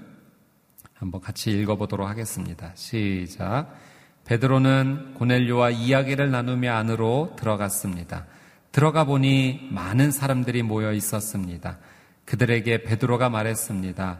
한번 0.94 1.22
같이 1.22 1.52
읽어보도록 1.52 2.08
하겠습니다. 2.08 2.72
시작. 2.76 3.93
베드로는 4.26 5.16
고넬료와 5.16 5.72
이야기를 5.72 6.32
나누며 6.32 6.74
안으로 6.74 7.36
들어갔습니다. 7.38 8.26
들어가 8.72 9.04
보니 9.04 9.68
많은 9.72 10.12
사람들이 10.12 10.64
모여 10.64 10.94
있었습니다. 10.94 11.78
그들에게 12.26 12.84
베드로가 12.84 13.30
말했습니다. 13.30 14.20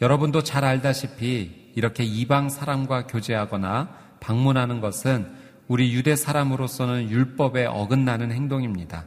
여러분도 0.00 0.42
잘 0.42 0.64
알다시피 0.64 1.72
이렇게 1.76 2.02
이방 2.02 2.48
사람과 2.48 3.06
교제하거나 3.06 3.90
방문하는 4.20 4.80
것은 4.80 5.30
우리 5.68 5.92
유대 5.94 6.16
사람으로서는 6.16 7.10
율법에 7.10 7.66
어긋나는 7.66 8.32
행동입니다. 8.32 9.04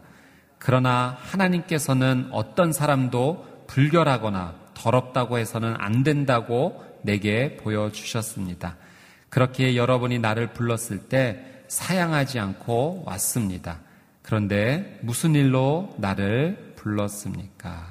그러나 0.58 1.18
하나님께서는 1.20 2.30
어떤 2.32 2.72
사람도 2.72 3.66
불결하거나 3.68 4.56
더럽다고 4.74 5.38
해서는 5.38 5.76
안 5.78 6.04
된다고 6.04 6.84
내게 7.04 7.58
보여주셨습니다. 7.58 8.78
그렇게 9.36 9.76
여러분이 9.76 10.20
나를 10.20 10.54
불렀을 10.54 11.10
때 11.10 11.66
사양하지 11.68 12.40
않고 12.40 13.04
왔습니다. 13.06 13.80
그런데 14.22 14.98
무슨 15.02 15.36
일로 15.36 15.94
나를 15.98 16.72
불렀습니까? 16.78 17.86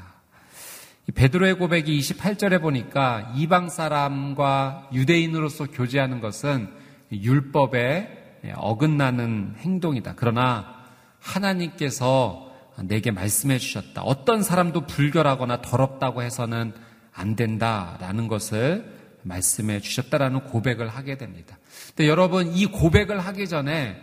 베드로의 1.14 1.58
고백이 1.58 1.98
28절에 1.98 2.62
보니까 2.62 3.30
이방 3.36 3.68
사람과 3.68 4.88
유대인으로서 4.94 5.66
교제하는 5.66 6.22
것은 6.22 6.70
율법에 7.12 8.40
어긋나는 8.54 9.56
행동이다. 9.58 10.14
그러나 10.16 10.76
하나님께서 11.20 12.50
내게 12.84 13.10
말씀해 13.10 13.58
주셨다. 13.58 14.00
어떤 14.00 14.42
사람도 14.42 14.86
불결하거나 14.86 15.60
더럽다고 15.60 16.22
해서는 16.22 16.72
안 17.12 17.36
된다라는 17.36 18.28
것을 18.28 18.93
말씀해 19.24 19.80
주셨다라는 19.80 20.44
고백을 20.44 20.88
하게 20.88 21.16
됩니다. 21.16 21.58
근데 21.88 22.08
여러분 22.08 22.46
이 22.54 22.66
고백을 22.66 23.20
하기 23.20 23.48
전에 23.48 24.00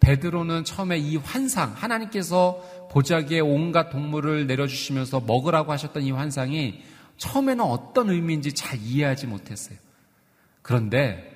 베드로는 0.00 0.64
처음에 0.64 0.98
이 0.98 1.16
환상, 1.16 1.72
하나님께서 1.72 2.88
보자기에 2.90 3.40
온갖 3.40 3.88
동물을 3.90 4.46
내려주시면서 4.46 5.20
먹으라고 5.20 5.72
하셨던 5.72 6.02
이 6.02 6.10
환상이 6.10 6.82
처음에는 7.16 7.64
어떤 7.64 8.10
의미인지 8.10 8.52
잘 8.52 8.78
이해하지 8.80 9.26
못했어요. 9.26 9.78
그런데 10.62 11.30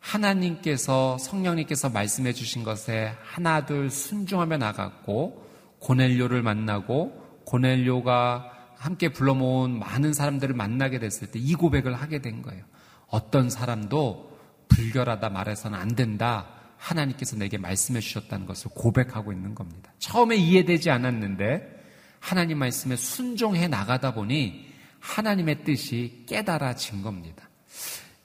하나님께서 0.00 1.16
성령님께서 1.18 1.88
말씀해 1.88 2.34
주신 2.34 2.62
것에 2.62 3.14
하나둘 3.22 3.90
순종하며 3.90 4.58
나갔고 4.58 5.46
고넬료를 5.78 6.42
만나고 6.42 7.42
고넬료가 7.46 8.53
함께 8.84 9.08
불러 9.08 9.32
모은 9.34 9.78
많은 9.78 10.12
사람들을 10.12 10.54
만나게 10.54 10.98
됐을 10.98 11.28
때 11.28 11.38
이 11.38 11.54
고백을 11.54 11.94
하게 11.94 12.20
된 12.20 12.42
거예요. 12.42 12.62
어떤 13.08 13.48
사람도 13.48 14.38
불결하다 14.68 15.30
말해서는 15.30 15.78
안 15.78 15.94
된다. 15.94 16.48
하나님께서 16.76 17.36
내게 17.36 17.56
말씀해 17.56 18.00
주셨다는 18.00 18.44
것을 18.44 18.70
고백하고 18.74 19.32
있는 19.32 19.54
겁니다. 19.54 19.90
처음에 19.98 20.36
이해되지 20.36 20.90
않았는데 20.90 21.82
하나님 22.20 22.58
말씀에 22.58 22.96
순종해 22.96 23.68
나가다 23.68 24.12
보니 24.12 24.70
하나님의 25.00 25.64
뜻이 25.64 26.24
깨달아진 26.28 27.00
겁니다. 27.00 27.48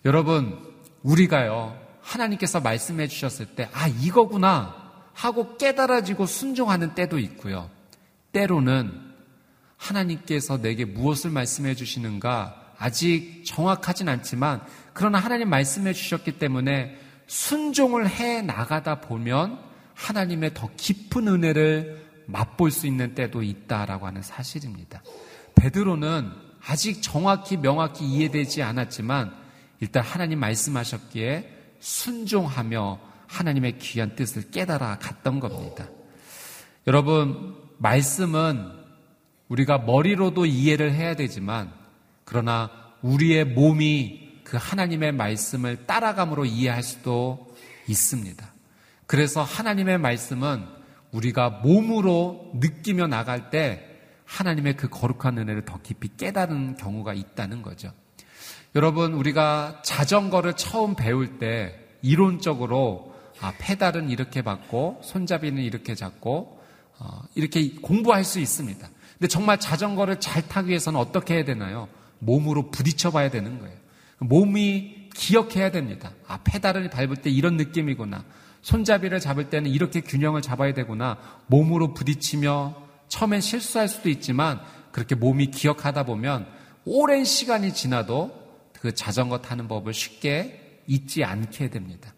여러분, 0.04 0.60
우리가요, 1.04 1.80
하나님께서 2.02 2.60
말씀해 2.60 3.08
주셨을 3.08 3.45
때, 3.56 3.69
아, 3.72 3.88
이거구나 3.88 4.76
하고 5.13 5.56
깨달아지고 5.56 6.26
순종하는 6.26 6.95
때도 6.95 7.17
있고요. 7.19 7.69
때로는 8.34 9.09
하나님께서 9.80 10.62
내게 10.62 10.86
무엇을 10.86 11.32
말씀해 11.32 11.74
주시는가 11.74 12.74
아직 12.78 13.44
정확하진 13.46 14.08
않지만, 14.08 14.62
그러나 14.94 15.18
하나님 15.18 15.50
말씀해 15.50 15.94
주셨기 15.94 16.34
때문에 16.34 17.00
순종을 17.28 18.08
해 18.10 18.42
나가다 18.42 19.02
보면 19.02 19.60
하나님의 19.96 20.54
더 20.54 20.70
깊은 20.78 21.28
은혜를 21.28 22.08
맛볼 22.28 22.72
수 22.72 22.88
있는 22.88 23.15
때도 23.15 23.42
있다라고 23.42 24.06
하는 24.06 24.22
사실입니다. 24.22 25.02
베드로는 25.56 26.32
아직 26.65 27.02
정확히 27.02 27.58
명확히 27.58 28.06
이해되지 28.06 28.62
않았지만 28.62 29.34
일단 29.80 30.04
하나님 30.04 30.39
말씀하셨기에 30.39 31.58
순종하며 31.80 33.00
하나님의 33.28 33.78
귀한 33.80 34.15
뜻을 34.15 34.52
깨달아 34.52 35.00
갔던 35.00 35.39
겁니다. 35.39 35.88
여러분, 36.88 37.56
말씀은 37.78 38.79
우리가 39.49 39.79
머리로도 39.79 40.45
이해를 40.45 40.93
해야 40.93 41.15
되지만, 41.15 41.71
그러나 42.23 42.69
우리의 43.01 43.45
몸이 43.45 44.41
그 44.43 44.57
하나님의 44.59 45.12
말씀을 45.12 45.85
따라감으로 45.85 46.45
이해할 46.45 46.81
수도 46.83 47.47
있습니다. 47.88 48.53
그래서 49.05 49.43
하나님의 49.43 49.97
말씀은 49.97 50.65
우리가 51.12 51.49
몸으로 51.49 52.51
느끼며 52.55 53.07
나갈 53.07 53.49
때 53.49 53.85
하나님의 54.25 54.77
그 54.77 54.89
거룩한 54.89 55.39
은혜를 55.39 55.65
더 55.65 55.79
깊이 55.81 56.09
깨달은 56.15 56.77
경우가 56.77 57.13
있다는 57.13 57.63
거죠. 57.63 57.91
여러분, 58.75 59.13
우리가 59.13 59.81
자전거를 59.83 60.53
처음 60.53 60.95
배울 60.95 61.39
때 61.39 61.79
이론적으로 62.03 63.15
아, 63.41 63.53
페달은 63.57 64.09
이렇게 64.09 64.41
받고 64.41 65.01
손잡이는 65.03 65.63
이렇게 65.63 65.95
잡고 65.95 66.59
어, 66.99 67.21
이렇게 67.33 67.71
공부할 67.81 68.23
수 68.23 68.39
있습니다. 68.39 68.88
근데 69.19 69.27
정말 69.27 69.60
자전거를 69.60 70.21
잘 70.21 70.47
타기 70.47 70.69
위해서는 70.69 70.97
어떻게 70.97 71.36
해야 71.36 71.43
되나요? 71.43 71.89
몸으로 72.19 72.71
부딪혀 72.71 73.12
봐야 73.12 73.29
되는 73.29 73.60
거예요. 73.60 73.75
몸이 74.19 75.10
기억해야 75.13 75.71
됩니다. 75.71 76.12
아, 76.25 76.39
페달을 76.43 76.89
밟을 76.89 77.17
때 77.17 77.29
이런 77.29 77.58
느낌이구나. 77.58 78.23
손잡이를 78.62 79.19
잡을 79.19 79.49
때는 79.49 79.71
이렇게 79.71 79.99
균형을 80.01 80.41
잡아야 80.41 80.73
되구나. 80.73 81.17
몸으로 81.47 81.93
부딪히며 81.93 82.75
처음엔 83.10 83.41
실수할 83.41 83.89
수도 83.89 84.10
있지만 84.10 84.62
그렇게 84.91 85.15
몸이 85.15 85.51
기억하다 85.51 86.03
보면 86.03 86.47
오랜 86.86 87.25
시간이 87.25 87.73
지나도 87.73 88.32
그 88.79 88.93
자전거 88.93 89.39
타는 89.39 89.67
법을 89.67 89.93
쉽게 89.93 90.82
잊지 90.88 91.25
않게 91.25 91.69
됩니다. 91.69 92.13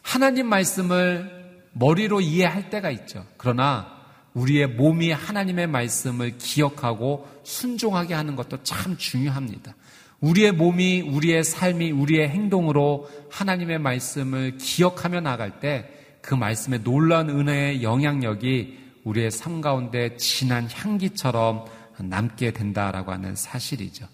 하나님 0.00 0.46
말씀을 0.48 1.60
머리로 1.72 2.22
이해할 2.22 2.70
때가 2.70 2.90
있죠. 2.90 3.26
그러나 3.36 3.95
우리의 4.36 4.68
몸이 4.68 5.10
하나님의 5.10 5.66
말씀을 5.66 6.38
기억하고 6.38 7.26
순종하게 7.42 8.14
하는 8.14 8.36
것도 8.36 8.62
참 8.62 8.96
중요합니다. 8.96 9.74
우리의 10.20 10.52
몸이 10.52 11.02
우리의 11.02 11.44
삶이 11.44 11.90
우리의 11.90 12.28
행동으로 12.28 13.08
하나님의 13.30 13.78
말씀을 13.78 14.56
기억하며 14.58 15.20
나갈 15.20 15.60
때 15.60 15.96
그 16.26 16.34
말씀의 16.34 16.82
놀라운 16.82 17.30
은혜의 17.30 17.84
영향력이 17.84 18.78
우리의 19.04 19.30
삶 19.30 19.60
가운데 19.60 20.16
진한 20.16 20.68
향기처럼 20.68 21.64
남게 22.00 22.50
된다라고 22.50 23.12
하는 23.12 23.36
사실이죠. 23.36 24.08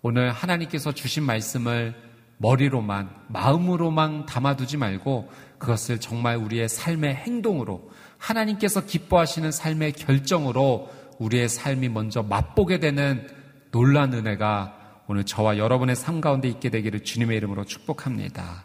오늘 0.00 0.30
하나님께서 0.30 0.92
주신 0.92 1.24
말씀을 1.24 1.94
머리로만, 2.38 3.10
마음으로만 3.28 4.26
담아두지 4.26 4.76
말고 4.76 5.28
그것을 5.58 5.98
정말 5.98 6.36
우리의 6.36 6.68
삶의 6.68 7.16
행동으로 7.16 7.90
하나님께서 8.18 8.84
기뻐하시는 8.86 9.50
삶의 9.50 9.92
결정으로 9.92 10.90
우리의 11.18 11.48
삶이 11.48 11.88
먼저 11.88 12.22
맛보게 12.22 12.78
되는 12.78 13.28
놀란 13.70 14.12
은혜가 14.12 15.02
오늘 15.08 15.24
저와 15.24 15.58
여러분의 15.58 15.96
삶 15.96 16.20
가운데 16.20 16.48
있게 16.48 16.70
되기를 16.70 17.04
주님의 17.04 17.36
이름으로 17.36 17.64
축복합니다. 17.64 18.64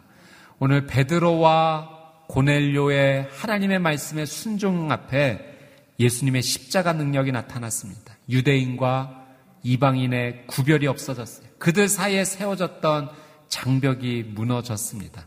오늘 0.58 0.86
베드로와 0.86 2.02
고넬료의 2.28 3.28
하나님의 3.30 3.78
말씀의 3.78 4.26
순종 4.26 4.90
앞에 4.90 5.52
예수님의 6.00 6.42
십자가 6.42 6.92
능력이 6.92 7.30
나타났습니다. 7.32 8.16
유대인과 8.28 9.26
이방인의 9.62 10.46
구별이 10.46 10.86
없어졌어요. 10.86 11.46
그들 11.58 11.88
사이에 11.88 12.24
세워졌던 12.24 13.10
장벽이 13.48 14.24
무너졌습니다. 14.34 15.26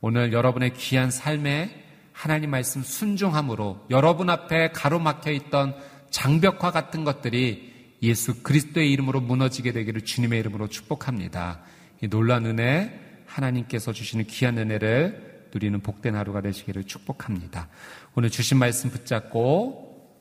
오늘 0.00 0.32
여러분의 0.32 0.74
귀한 0.74 1.10
삶에 1.10 1.83
하나님 2.14 2.50
말씀 2.50 2.82
순종함으로 2.82 3.86
여러분 3.90 4.30
앞에 4.30 4.70
가로막혀 4.70 5.32
있던 5.32 5.74
장벽화 6.10 6.70
같은 6.70 7.04
것들이 7.04 7.98
예수 8.02 8.42
그리스도의 8.42 8.90
이름으로 8.92 9.20
무너지게 9.20 9.72
되기를 9.72 10.02
주님의 10.02 10.38
이름으로 10.38 10.68
축복합니다. 10.68 11.60
이 12.00 12.08
놀란 12.08 12.46
은혜 12.46 13.00
하나님께서 13.26 13.92
주시는 13.92 14.26
귀한 14.26 14.56
은혜를 14.58 15.48
누리는 15.52 15.80
복된 15.80 16.14
하루가 16.14 16.40
되시기를 16.40 16.84
축복합니다. 16.84 17.68
오늘 18.14 18.30
주신 18.30 18.58
말씀 18.58 18.90
붙잡고 18.90 20.14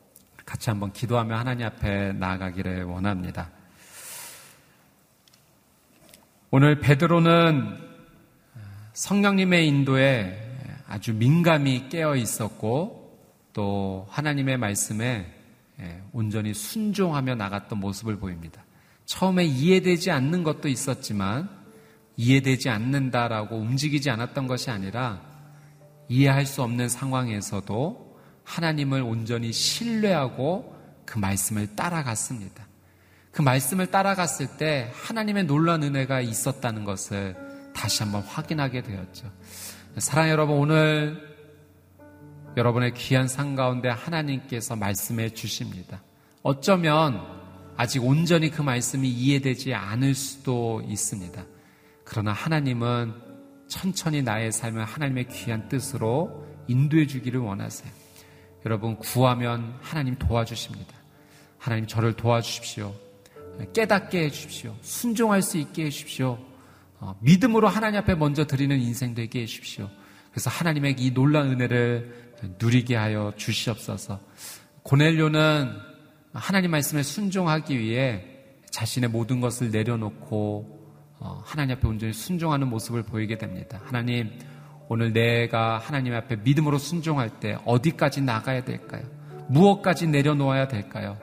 같이 0.46 0.72
한번 0.72 0.92
기도하며 0.92 1.38
하나님 1.38 1.68
앞에 1.68 2.14
나아가기를 2.14 2.86
원합니다. 2.86 3.52
오늘 6.50 6.80
베드로는 6.80 7.78
성령님의 8.94 9.68
인도에 9.68 10.53
아주 10.88 11.14
민감히 11.14 11.90
깨어 11.90 12.16
있었고 12.16 13.20
또 13.54 14.08
하나님의 14.10 14.58
말씀에 14.58 15.32
온전히 16.12 16.54
순종하며 16.54 17.36
나갔던 17.36 17.80
모습을 17.80 18.18
보입니다. 18.18 18.64
처음에 19.06 19.46
이해되지 19.46 20.12
않는 20.12 20.44
것도 20.44 20.68
있었지만 20.68 21.50
이해되지 22.16 22.70
않는다라고 22.70 23.58
움직이지 23.58 24.10
않았던 24.10 24.48
것이 24.48 24.70
아니라 24.70 25.22
이해할 26.10 26.46
수 26.46 26.62
없는 26.62 26.90
상황에서도 26.90 28.20
하나님을 28.44 29.02
온전히 29.02 29.52
신뢰하고 29.52 30.76
그 31.06 31.18
말씀을 31.18 31.76
따라갔습니다. 31.76 32.68
그 33.32 33.42
말씀을 33.42 33.88
따라갔을 33.88 34.58
때 34.58 34.92
하나님의 34.94 35.46
놀란 35.46 35.82
은혜가 35.82 36.22
있었다는 36.22 36.84
것을 36.86 37.36
다시 37.74 38.04
한번 38.04 38.22
확인하게 38.22 38.84
되었죠. 38.84 39.32
사랑 39.98 40.30
여러분, 40.30 40.58
오늘 40.58 41.22
여러분의 42.58 42.96
귀한 42.96 43.28
상 43.28 43.56
가운데 43.56 43.90
하나님께서 43.90 44.76
말씀해 44.76 45.30
주십니다. 45.30 46.02
어쩌면 46.42 47.22
아직 47.78 48.04
온전히 48.04 48.50
그 48.50 48.64
말씀이 48.64 49.08
이해되지 49.08 49.76
않을 49.76 50.16
수도 50.16 50.82
있습니다. 50.88 51.46
그러나 52.04 52.32
하나님은 52.32 53.14
천천히 53.68 54.24
나의 54.24 54.52
삶을 54.52 54.84
하나님의 54.84 55.28
귀한 55.28 55.70
뜻으로 55.70 56.44
인도해 56.68 57.06
주기를 57.06 57.40
원하세요. 57.40 57.92
여러분, 58.66 58.98
구하면 58.98 59.78
하나님 59.80 60.16
도와주십니다. 60.16 60.92
하나님 61.60 61.86
저를 61.86 62.14
도와주십시오. 62.14 62.94
깨닫게 63.74 64.24
해주십시오. 64.24 64.76
순종할 64.82 65.44
수 65.44 65.60
있게 65.60 65.86
해주십시오. 65.86 66.40
어, 67.04 67.18
믿음으로 67.20 67.68
하나님 67.68 68.00
앞에 68.00 68.16
먼저 68.16 68.48
드리는 68.48 68.80
인생 68.80 69.14
되게 69.14 69.42
해주십시오. 69.42 69.90
그래서 70.32 70.50
하나님의 70.50 70.96
이 70.98 71.14
놀라운 71.14 71.52
은혜를 71.52 72.34
누리게 72.62 72.96
하여 72.96 73.34
주시옵소서. 73.36 74.22
고넬료는 74.84 75.70
하나님 76.34 76.72
말씀에 76.72 77.04
순종하기 77.04 77.78
위해 77.78 78.24
자신의 78.72 79.10
모든 79.10 79.42
것을 79.42 79.72
내려놓고 79.72 80.80
어, 81.20 81.42
하나님 81.46 81.76
앞에 81.76 81.88
온전히 81.90 82.14
순종하는 82.14 82.70
모습을 82.70 83.04
보이게 83.04 83.38
됩니다. 83.38 83.82
하나님, 83.84 84.32
오늘 84.88 85.12
내가 85.12 85.80
하나님 85.80 86.14
앞에 86.14 86.38
믿음으로 86.38 86.78
순종할 86.78 87.42
때 87.42 87.58
어디까지 87.66 88.22
나가야 88.22 88.64
될까요? 88.64 89.04
무엇까지 89.50 90.08
내려놓아야 90.08 90.70
될까요? 90.70 91.18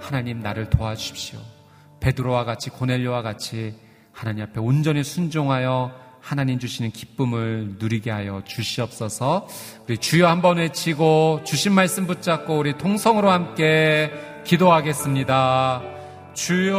하나님 0.00 0.40
나를 0.40 0.70
도와주십시오. 0.70 1.38
베드로와 2.00 2.44
같이 2.44 2.70
고넬료와 2.70 3.20
같이 3.20 3.74
하나님 4.18 4.42
앞에 4.42 4.58
온전히 4.58 5.04
순종하여 5.04 5.92
하나님 6.20 6.58
주시는 6.58 6.90
기쁨을 6.90 7.76
누리게 7.78 8.10
하여 8.10 8.42
주시옵소서. 8.44 9.46
우리 9.86 9.96
주여 9.96 10.26
한번 10.26 10.56
외치고 10.56 11.42
주신 11.44 11.72
말씀 11.72 12.08
붙잡고 12.08 12.58
우리 12.58 12.76
통성으로 12.76 13.30
함께 13.30 14.10
기도하겠습니다. 14.44 15.82
주여 16.34 16.74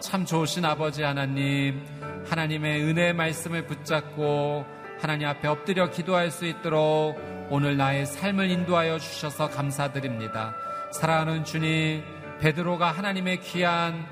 참 0.00 0.24
좋으신 0.26 0.64
아버지 0.64 1.04
하나님 1.04 1.86
하나님의 2.28 2.82
은혜의 2.82 3.14
말씀을 3.14 3.68
붙잡고 3.68 4.64
하나님 5.00 5.28
앞에 5.28 5.46
엎드려 5.46 5.88
기도할 5.92 6.32
수 6.32 6.46
있도록 6.46 7.16
오늘 7.48 7.76
나의 7.76 8.06
삶을 8.06 8.50
인도하여 8.50 8.98
주셔서 8.98 9.48
감사드립니다. 9.50 10.52
사랑하는 10.90 11.44
주님 11.44 12.02
베드로가 12.40 12.90
하나님의 12.90 13.40
귀한 13.42 14.04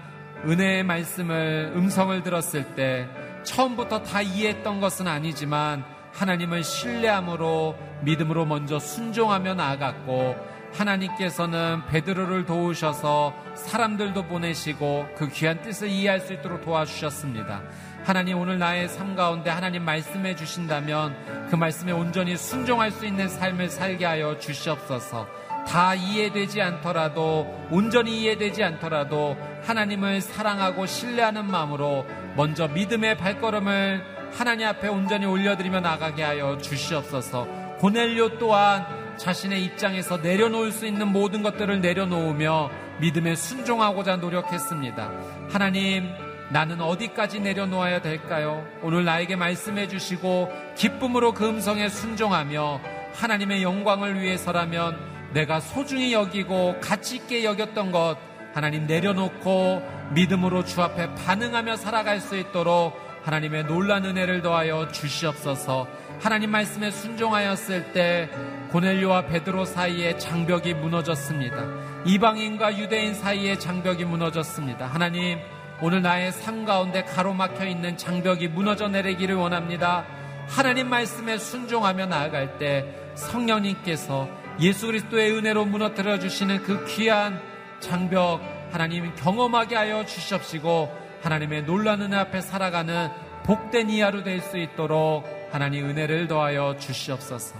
은혜의 0.47 0.85
말씀을 0.85 1.73
음성을 1.75 2.23
들었을 2.23 2.75
때 2.75 3.09
처음부터 3.43 4.03
다 4.03 4.23
이해했던 4.23 4.81
것은 4.81 5.07
아니지만 5.07 5.85
하나님을 6.13 6.63
신뢰함으로 6.63 7.77
믿음으로 8.03 8.45
먼저 8.47 8.79
순종하며 8.79 9.55
나아갔고 9.55 10.37
하나님께서는 10.73 11.87
베드로를 11.87 12.45
도우셔서 12.45 13.35
사람들도 13.55 14.25
보내시고 14.25 15.09
그 15.17 15.29
귀한 15.29 15.63
뜻을 15.63 15.89
이해할 15.89 16.21
수 16.21 16.33
있도록 16.33 16.63
도와주셨습니다. 16.65 17.63
하나님 18.05 18.39
오늘 18.39 18.59
나의 18.59 18.89
삶 18.89 19.17
가운데 19.17 19.51
하나님 19.51 19.85
말씀해 19.85 20.37
주신다면 20.37 21.49
그 21.51 21.57
말씀에 21.57 21.93
온전히 21.93 22.37
순종할 22.37 22.91
수 22.91 23.07
있는 23.07 23.29
삶을 23.29 23.71
살게 23.71 24.05
하여 24.05 24.39
주시옵소서. 24.39 25.27
다 25.69 25.95
이해되지 25.95 26.63
않더라도 26.63 27.47
온전히 27.71 28.23
이해되지 28.23 28.65
않더라도 28.65 29.37
하나님을 29.65 30.23
사랑하고 30.23 30.87
신뢰하는 30.87 31.47
마음으로 31.47 32.07
먼저 32.37 32.69
믿음의 32.69 33.19
발걸음을 33.19 34.03
하나님 34.33 34.67
앞에 34.67 34.89
온전히 34.89 35.27
올려드리며 35.27 35.81
나가게 35.81 36.23
하여 36.23 36.57
주시옵소서. 36.57 37.47
고넬료 37.81 38.39
또한 38.39 38.87
자신의 39.19 39.63
입장에서 39.65 40.17
내려놓을 40.17 40.73
수 40.73 40.87
있는 40.87 41.09
모든 41.09 41.43
것들을 41.43 41.81
내려놓으며 41.83 42.71
믿음에 43.01 43.35
순종하고자 43.35 44.17
노력했습니다. 44.17 45.13
하나님, 45.51 46.09
나는 46.51 46.81
어디까지 46.81 47.41
내려놓아야 47.41 48.01
될까요? 48.01 48.67
오늘 48.83 49.05
나에게 49.05 49.37
말씀해 49.37 49.89
주시고 49.89 50.51
기쁨으로 50.77 51.35
그 51.35 51.47
음성에 51.47 51.91
순종하며 51.91 52.81
하나님의 53.15 53.63
영광을 53.63 54.21
위해서라면 54.21 55.08
내가 55.33 55.61
소중히 55.61 56.13
여기고 56.13 56.77
가치 56.81 57.17
있게 57.17 57.45
여겼던 57.45 57.93
것 57.93 58.17
하나님 58.55 58.87
내려놓고 58.87 59.83
믿음으로 60.13 60.65
주 60.65 60.83
앞에 60.83 61.15
반응하며 61.15 61.77
살아갈 61.77 62.21
수 62.21 62.37
있도록 62.37 62.99
하나님의 63.25 63.65
놀란 63.67 64.05
은혜를 64.07 64.41
더하여 64.41 64.89
주시옵소서. 64.89 65.87
하나님 66.19 66.51
말씀에 66.51 66.91
순종하였을 66.91 67.93
때 67.93 68.31
고넬료와 68.71 69.27
베드로 69.27 69.65
사이에 69.67 70.17
장벽이 70.17 70.75
무너졌습니다. 70.75 71.67
이방인과 72.07 72.79
유대인 72.79 73.15
사이에 73.15 73.59
장벽이 73.59 74.05
무너졌습니다. 74.05 74.87
하나님 74.87 75.39
오늘 75.81 76.03
나의 76.03 76.33
삶 76.33 76.65
가운데 76.65 77.05
가로막혀 77.05 77.67
있는 77.67 77.97
장벽이 77.97 78.49
무너져 78.49 78.89
내리기를 78.89 79.37
원합니다. 79.37 80.05
하나님 80.49 80.89
말씀에 80.89 81.39
순종하며 81.39 82.07
나아갈 82.07 82.59
때 82.59 82.85
성령님께서 83.15 84.29
예수 84.61 84.87
그리스도의 84.87 85.33
은혜로 85.33 85.67
무너뜨려 85.67 86.19
주시는 86.19 86.63
그 86.65 86.85
귀한 86.87 87.41
장벽 87.81 88.41
하나님 88.73 89.15
경험하게 89.15 89.77
하여 89.77 90.05
주시옵시고 90.05 90.93
하나님의 91.23 91.63
놀라는 91.63 92.07
은혜 92.07 92.17
앞에 92.17 92.41
살아가는 92.41 93.09
복된 93.45 93.89
이하로 93.91 94.25
될 94.25 94.41
수 94.41 94.59
있도록 94.59 95.25
하나님 95.53 95.89
은혜를 95.89 96.27
더하여 96.29 96.77
주시옵소서. 96.79 97.57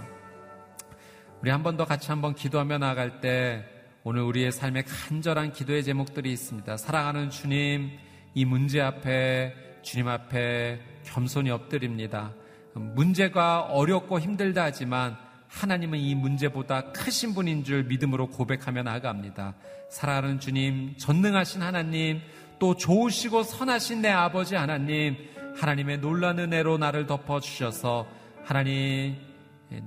우리 1.41 1.49
한 1.51 1.63
번 1.63 1.77
더 1.77 1.85
같이 1.85 2.11
한번 2.11 2.35
기도하며 2.35 2.77
나아갈 2.79 3.21
때 3.21 3.63
오늘 4.03 4.21
우리의 4.23 4.51
삶에 4.51 4.83
간절한 4.83 5.53
기도의 5.53 5.83
제목들이 5.83 6.31
있습니다. 6.33 6.77
사랑하는 6.77 7.29
주님, 7.29 7.91
이 8.33 8.45
문제 8.45 8.81
앞에 8.81 9.53
주님 9.81 10.07
앞에 10.09 10.79
겸손히 11.05 11.49
엎드립니다. 11.49 12.33
문제가 12.73 13.61
어렵고 13.61 14.19
힘들다 14.19 14.63
하지만 14.65 15.17
하나님은 15.49 15.99
이 15.99 16.15
문제보다 16.15 16.91
크신 16.91 17.33
분인 17.33 17.63
줄 17.63 17.83
믿음으로 17.83 18.27
고백하며 18.27 18.83
나아갑니다. 18.83 19.55
사랑하는 19.89 20.39
주님, 20.39 20.95
전능하신 20.97 21.61
하나님, 21.61 22.21
또 22.59 22.75
좋으시고 22.75 23.43
선하신 23.43 24.01
내 24.01 24.09
아버지 24.09 24.55
하나님, 24.55 25.17
하나님의 25.57 25.99
놀란 25.99 26.37
은혜로 26.37 26.77
나를 26.77 27.07
덮어주셔서 27.07 28.07
하나님, 28.43 29.17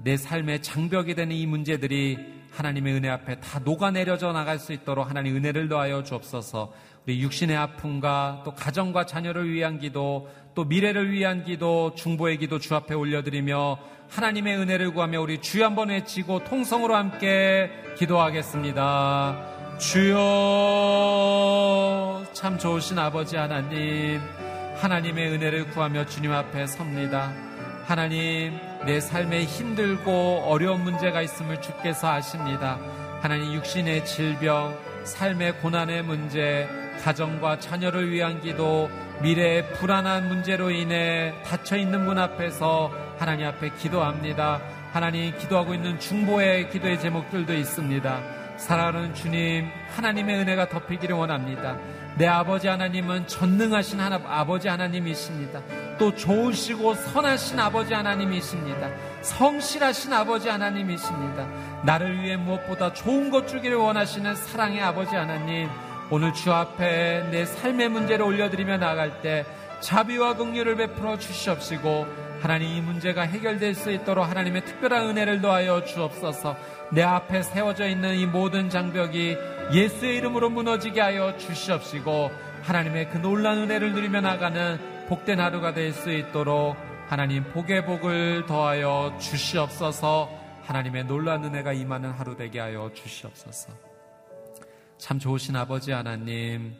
내 0.03 0.17
삶의 0.17 0.63
장벽이 0.63 1.15
되는 1.15 1.35
이 1.35 1.47
문제들이 1.47 2.19
하나님의 2.51 2.95
은혜 2.95 3.09
앞에 3.09 3.41
다 3.41 3.61
녹아내려져 3.61 4.33
나갈 4.33 4.59
수 4.59 4.73
있도록 4.73 5.09
하나님 5.09 5.37
은혜를 5.37 5.69
더하여 5.69 6.03
주옵소서 6.03 6.73
우리 7.05 7.21
육신의 7.23 7.57
아픔과 7.57 8.43
또 8.45 8.55
가정과 8.55 9.07
자녀를 9.07 9.51
위한 9.51 9.79
기도, 9.79 10.29
또 10.55 10.65
미래를 10.65 11.11
위한 11.11 11.45
기도, 11.45 11.95
중보의 11.95 12.39
기도 12.39 12.59
주 12.59 12.75
앞에 12.75 12.95
올려드리며 12.95 13.79
하나님의 14.11 14.59
은혜를 14.59 14.93
구하며 14.93 15.21
우리 15.23 15.41
주여 15.41 15.65
한번 15.67 15.89
외치고 15.89 16.45
통성으로 16.45 16.95
함께 16.95 17.71
기도하겠습니다. 17.97 19.79
주여 19.79 20.19
참 22.35 22.59
좋으신 22.59 22.99
아버지 22.99 23.37
하나님, 23.37 24.21
하나님의 24.77 25.31
은혜를 25.31 25.71
구하며 25.71 26.05
주님 26.07 26.33
앞에 26.33 26.67
섭니다. 26.67 27.33
하나님, 27.87 28.59
내 28.85 29.01
삶에 29.01 29.45
힘들고 29.45 30.45
어려운 30.47 30.85
문제가 30.85 31.23
있음을 31.23 31.63
주께서 31.63 32.09
아십니다. 32.09 32.79
하나님 33.21 33.55
육신의 33.55 34.05
질병, 34.05 34.77
삶의 35.05 35.59
고난의 35.61 36.03
문제, 36.03 36.69
가정과 37.03 37.59
자녀를 37.59 38.11
위한 38.11 38.41
기도, 38.41 38.89
미래의 39.23 39.73
불안한 39.75 40.29
문제로 40.29 40.71
인해 40.71 41.35
닫혀 41.45 41.77
있는 41.77 42.05
문 42.05 42.19
앞에서 42.19 42.93
하나님 43.19 43.47
앞에 43.47 43.71
기도합니다. 43.79 44.61
하나님 44.93 45.37
기도하고 45.37 45.75
있는 45.75 45.99
중보의 45.99 46.71
기도의 46.71 47.01
제목들도 47.01 47.55
있습니다. 47.55 48.21
사랑하는 48.57 49.15
주님, 49.15 49.69
하나님의 49.97 50.37
은혜가 50.41 50.69
덮이기를 50.69 51.17
원합니다. 51.17 51.77
내 52.17 52.27
아버지 52.27 52.69
하나님은 52.69 53.27
전능하신 53.27 53.99
하나, 53.99 54.21
아버지 54.27 54.69
하나님이십니다. 54.69 55.61
또 55.99 56.15
좋으시고 56.15 56.95
선하신 56.95 57.59
아버지 57.59 57.95
하나님이십니다. 57.95 58.91
성실하신 59.23 60.13
아버지 60.13 60.49
하나님이십니다. 60.49 61.47
나를 61.85 62.23
위해 62.23 62.37
무엇보다 62.37 62.93
좋은 62.93 63.31
것 63.31 63.49
주기를 63.49 63.77
원하시는 63.77 64.37
사랑의 64.37 64.83
아버지 64.83 65.17
하나님, 65.17 65.69
오늘 66.11 66.33
주 66.35 66.53
앞에 66.53 67.29
내 67.31 67.45
삶의 67.45 67.89
문제를 67.89 68.25
올려드리며 68.25 68.79
나갈 68.79 69.21
때 69.23 69.47
자비와 69.81 70.37
긍휼을 70.37 70.77
베풀어 70.77 71.19
주시옵시고 71.19 72.07
하나님 72.43 72.69
이 72.69 72.81
문제가 72.81 73.23
해결될 73.23 73.75
수 73.75 73.91
있도록 73.91 74.29
하나님의 74.29 74.65
특별한 74.65 75.11
은혜를 75.11 75.41
더하여 75.41 75.85
주옵소서 75.85 76.57
내 76.93 77.03
앞에 77.03 77.43
세워져 77.43 77.89
있는 77.89 78.17
이 78.17 78.27
모든 78.27 78.69
장벽이 78.69 79.37
예수의 79.73 80.17
이름으로 80.17 80.51
무너지게 80.51 81.01
하여 81.01 81.37
주시옵시고 81.37 82.31
하나님의 82.63 83.11
그 83.11 83.19
놀란 83.19 83.59
은혜를 83.59 83.93
누리며 83.93 84.21
나가는 84.21 84.79
복된 85.09 85.41
하루가 85.41 85.73
될 85.73 85.93
수 85.93 86.11
있도록 86.11 86.77
하나님 87.09 87.45
복의 87.53 87.85
복을 87.85 88.47
더하여 88.47 89.17
주시옵소서 89.21 90.31
하나님의 90.65 91.05
놀란 91.05 91.45
은혜가 91.45 91.73
임하는 91.73 92.11
하루 92.13 92.37
되게 92.37 92.61
하여 92.61 92.91
주시옵소서. 92.95 93.92
참 95.03 95.19
좋으신 95.19 95.57
아버지 95.57 95.91
하나님, 95.91 96.77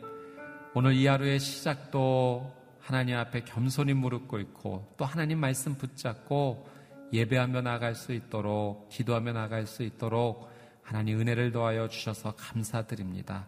오늘 0.73 0.93
이 0.93 1.07
하루의 1.07 1.41
시작도 1.41 2.55
하나님 2.79 3.17
앞에 3.17 3.43
겸손히 3.43 3.91
무릎 3.91 4.29
꿇고 4.29 4.93
또 4.95 5.03
하나님 5.03 5.39
말씀 5.39 5.75
붙잡고 5.75 6.65
예배하며 7.11 7.63
나갈 7.63 7.95
수 7.95 8.13
있도록 8.13 8.87
기도하며 8.87 9.33
나갈 9.33 9.67
수 9.67 9.83
있도록 9.83 10.49
하나님 10.83 11.19
은혜를 11.19 11.51
더하여 11.51 11.89
주셔서 11.89 12.33
감사드립니다. 12.37 13.47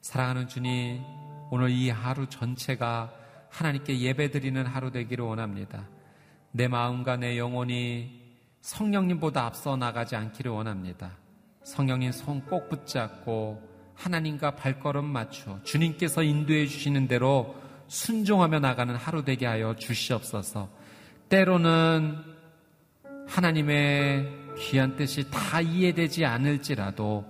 사랑하는 0.00 0.48
주님, 0.48 1.04
오늘 1.52 1.70
이 1.70 1.90
하루 1.90 2.28
전체가 2.28 3.12
하나님께 3.48 4.00
예배 4.00 4.32
드리는 4.32 4.66
하루 4.66 4.90
되기를 4.90 5.24
원합니다. 5.24 5.86
내 6.50 6.66
마음과 6.66 7.18
내 7.18 7.38
영혼이 7.38 8.22
성령님보다 8.60 9.46
앞서 9.46 9.76
나가지 9.76 10.16
않기를 10.16 10.50
원합니다. 10.50 11.12
성령님 11.62 12.10
손 12.10 12.44
꼭 12.46 12.68
붙잡고 12.68 13.65
하나님과 13.96 14.56
발걸음 14.56 15.04
맞춰 15.04 15.58
주님께서 15.64 16.22
인도해 16.22 16.66
주시는 16.66 17.08
대로 17.08 17.56
순종하며 17.88 18.60
나가는 18.60 18.94
하루 18.94 19.24
되게 19.24 19.46
하여 19.46 19.74
주시옵소서. 19.76 20.68
때로는 21.28 22.16
하나님의 23.26 24.28
귀한 24.58 24.96
뜻이 24.96 25.30
다 25.30 25.60
이해되지 25.60 26.24
않을지라도 26.24 27.24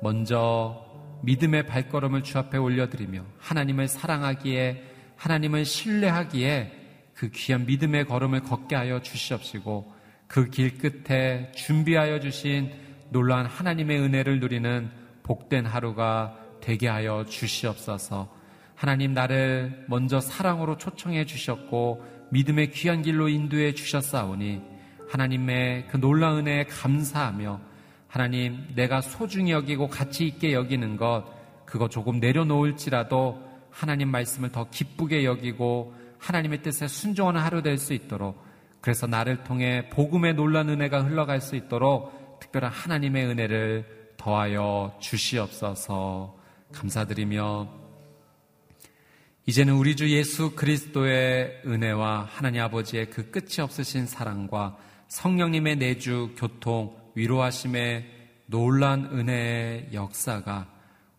먼저 0.00 0.84
믿음의 1.22 1.66
발걸음을 1.66 2.22
주 2.22 2.38
앞에 2.38 2.58
올려드리며 2.58 3.24
하나님을 3.38 3.88
사랑하기에 3.88 4.90
하나님을 5.16 5.64
신뢰하기에 5.64 6.80
그 7.14 7.30
귀한 7.30 7.66
믿음의 7.66 8.06
걸음을 8.06 8.40
걷게 8.40 8.74
하여 8.74 9.00
주시옵시고 9.02 9.92
그 10.26 10.50
길 10.50 10.78
끝에 10.78 11.52
준비하여 11.52 12.18
주신 12.18 12.72
놀라운 13.10 13.44
하나님의 13.44 14.00
은혜를 14.00 14.40
누리는 14.40 14.90
복된 15.22 15.66
하루가 15.66 16.36
되게 16.60 16.88
하여 16.88 17.24
주시옵소서. 17.28 18.28
하나님 18.74 19.12
나를 19.12 19.84
먼저 19.88 20.20
사랑으로 20.20 20.76
초청해 20.76 21.26
주셨고 21.26 22.04
믿음의 22.30 22.70
귀한 22.72 23.02
길로 23.02 23.28
인도해 23.28 23.74
주셨사오니 23.74 24.60
하나님의 25.08 25.88
그 25.88 25.98
놀라운 26.00 26.38
은혜에 26.38 26.64
감사하며 26.64 27.60
하나님 28.08 28.66
내가 28.74 29.00
소중히 29.00 29.52
여기고 29.52 29.88
가치 29.88 30.26
있게 30.26 30.52
여기는 30.52 30.96
것 30.96 31.24
그거 31.64 31.88
조금 31.88 32.18
내려놓을지라도 32.18 33.40
하나님 33.70 34.08
말씀을 34.08 34.50
더 34.50 34.68
기쁘게 34.70 35.24
여기고 35.24 35.94
하나님의 36.18 36.62
뜻에 36.62 36.88
순종하는 36.88 37.40
하루 37.40 37.62
될 37.62 37.78
수 37.78 37.92
있도록 37.94 38.42
그래서 38.80 39.06
나를 39.06 39.44
통해 39.44 39.88
복음의 39.90 40.34
놀란 40.34 40.68
은혜가 40.68 41.02
흘러갈 41.04 41.40
수 41.40 41.56
있도록 41.56 42.40
특별한 42.40 42.70
하나님의 42.72 43.26
은혜를 43.26 44.01
더하여 44.22 44.96
주시옵소서. 45.00 46.36
감사드리며 46.72 47.68
이제는 49.46 49.74
우리 49.74 49.96
주 49.96 50.08
예수 50.10 50.52
그리스도의 50.54 51.62
은혜와 51.66 52.28
하나님 52.30 52.62
아버지의 52.62 53.10
그 53.10 53.32
끝이 53.32 53.60
없으신 53.60 54.06
사랑과 54.06 54.78
성령님의 55.08 55.76
내주, 55.76 56.30
교통, 56.38 56.96
위로하심의 57.16 58.06
놀란 58.46 59.06
은혜의 59.06 59.88
역사가 59.92 60.68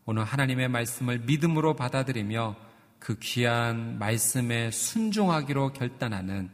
오늘 0.05 0.23
하나님의 0.23 0.69
말씀을 0.69 1.19
믿음으로 1.19 1.75
받아들이며 1.75 2.55
그 2.99 3.19
귀한 3.19 3.99
말씀에 3.99 4.71
순종하기로 4.71 5.73
결단하는 5.73 6.49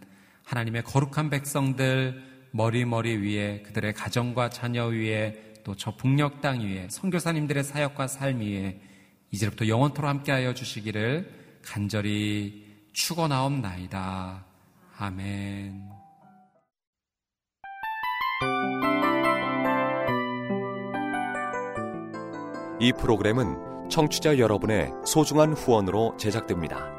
하나님의 0.45 0.81
거룩한 0.81 1.29
백성들 1.29 2.23
머리머리 2.51 3.17
위에 3.17 3.61
그들의 3.61 3.93
가정과 3.93 4.49
자녀 4.49 4.85
위에 4.85 5.48
또 5.63 5.75
저 5.75 5.95
북녘 5.95 6.41
땅 6.41 6.61
위에 6.61 6.87
선교사님들의 6.89 7.63
사역과 7.63 8.07
삶 8.07 8.39
위에 8.39 8.79
이제부터 9.31 9.67
영원토록 9.67 10.09
함께하여 10.09 10.53
주시기를 10.53 11.59
간절히 11.63 12.65
축원하옵나이다. 12.93 14.45
아멘. 14.97 15.89
이 22.81 22.93
프로그램은 22.93 23.89
청취자 23.89 24.37
여러분의 24.37 24.91
소중한 25.05 25.53
후원으로 25.53 26.15
제작됩니다. 26.17 26.98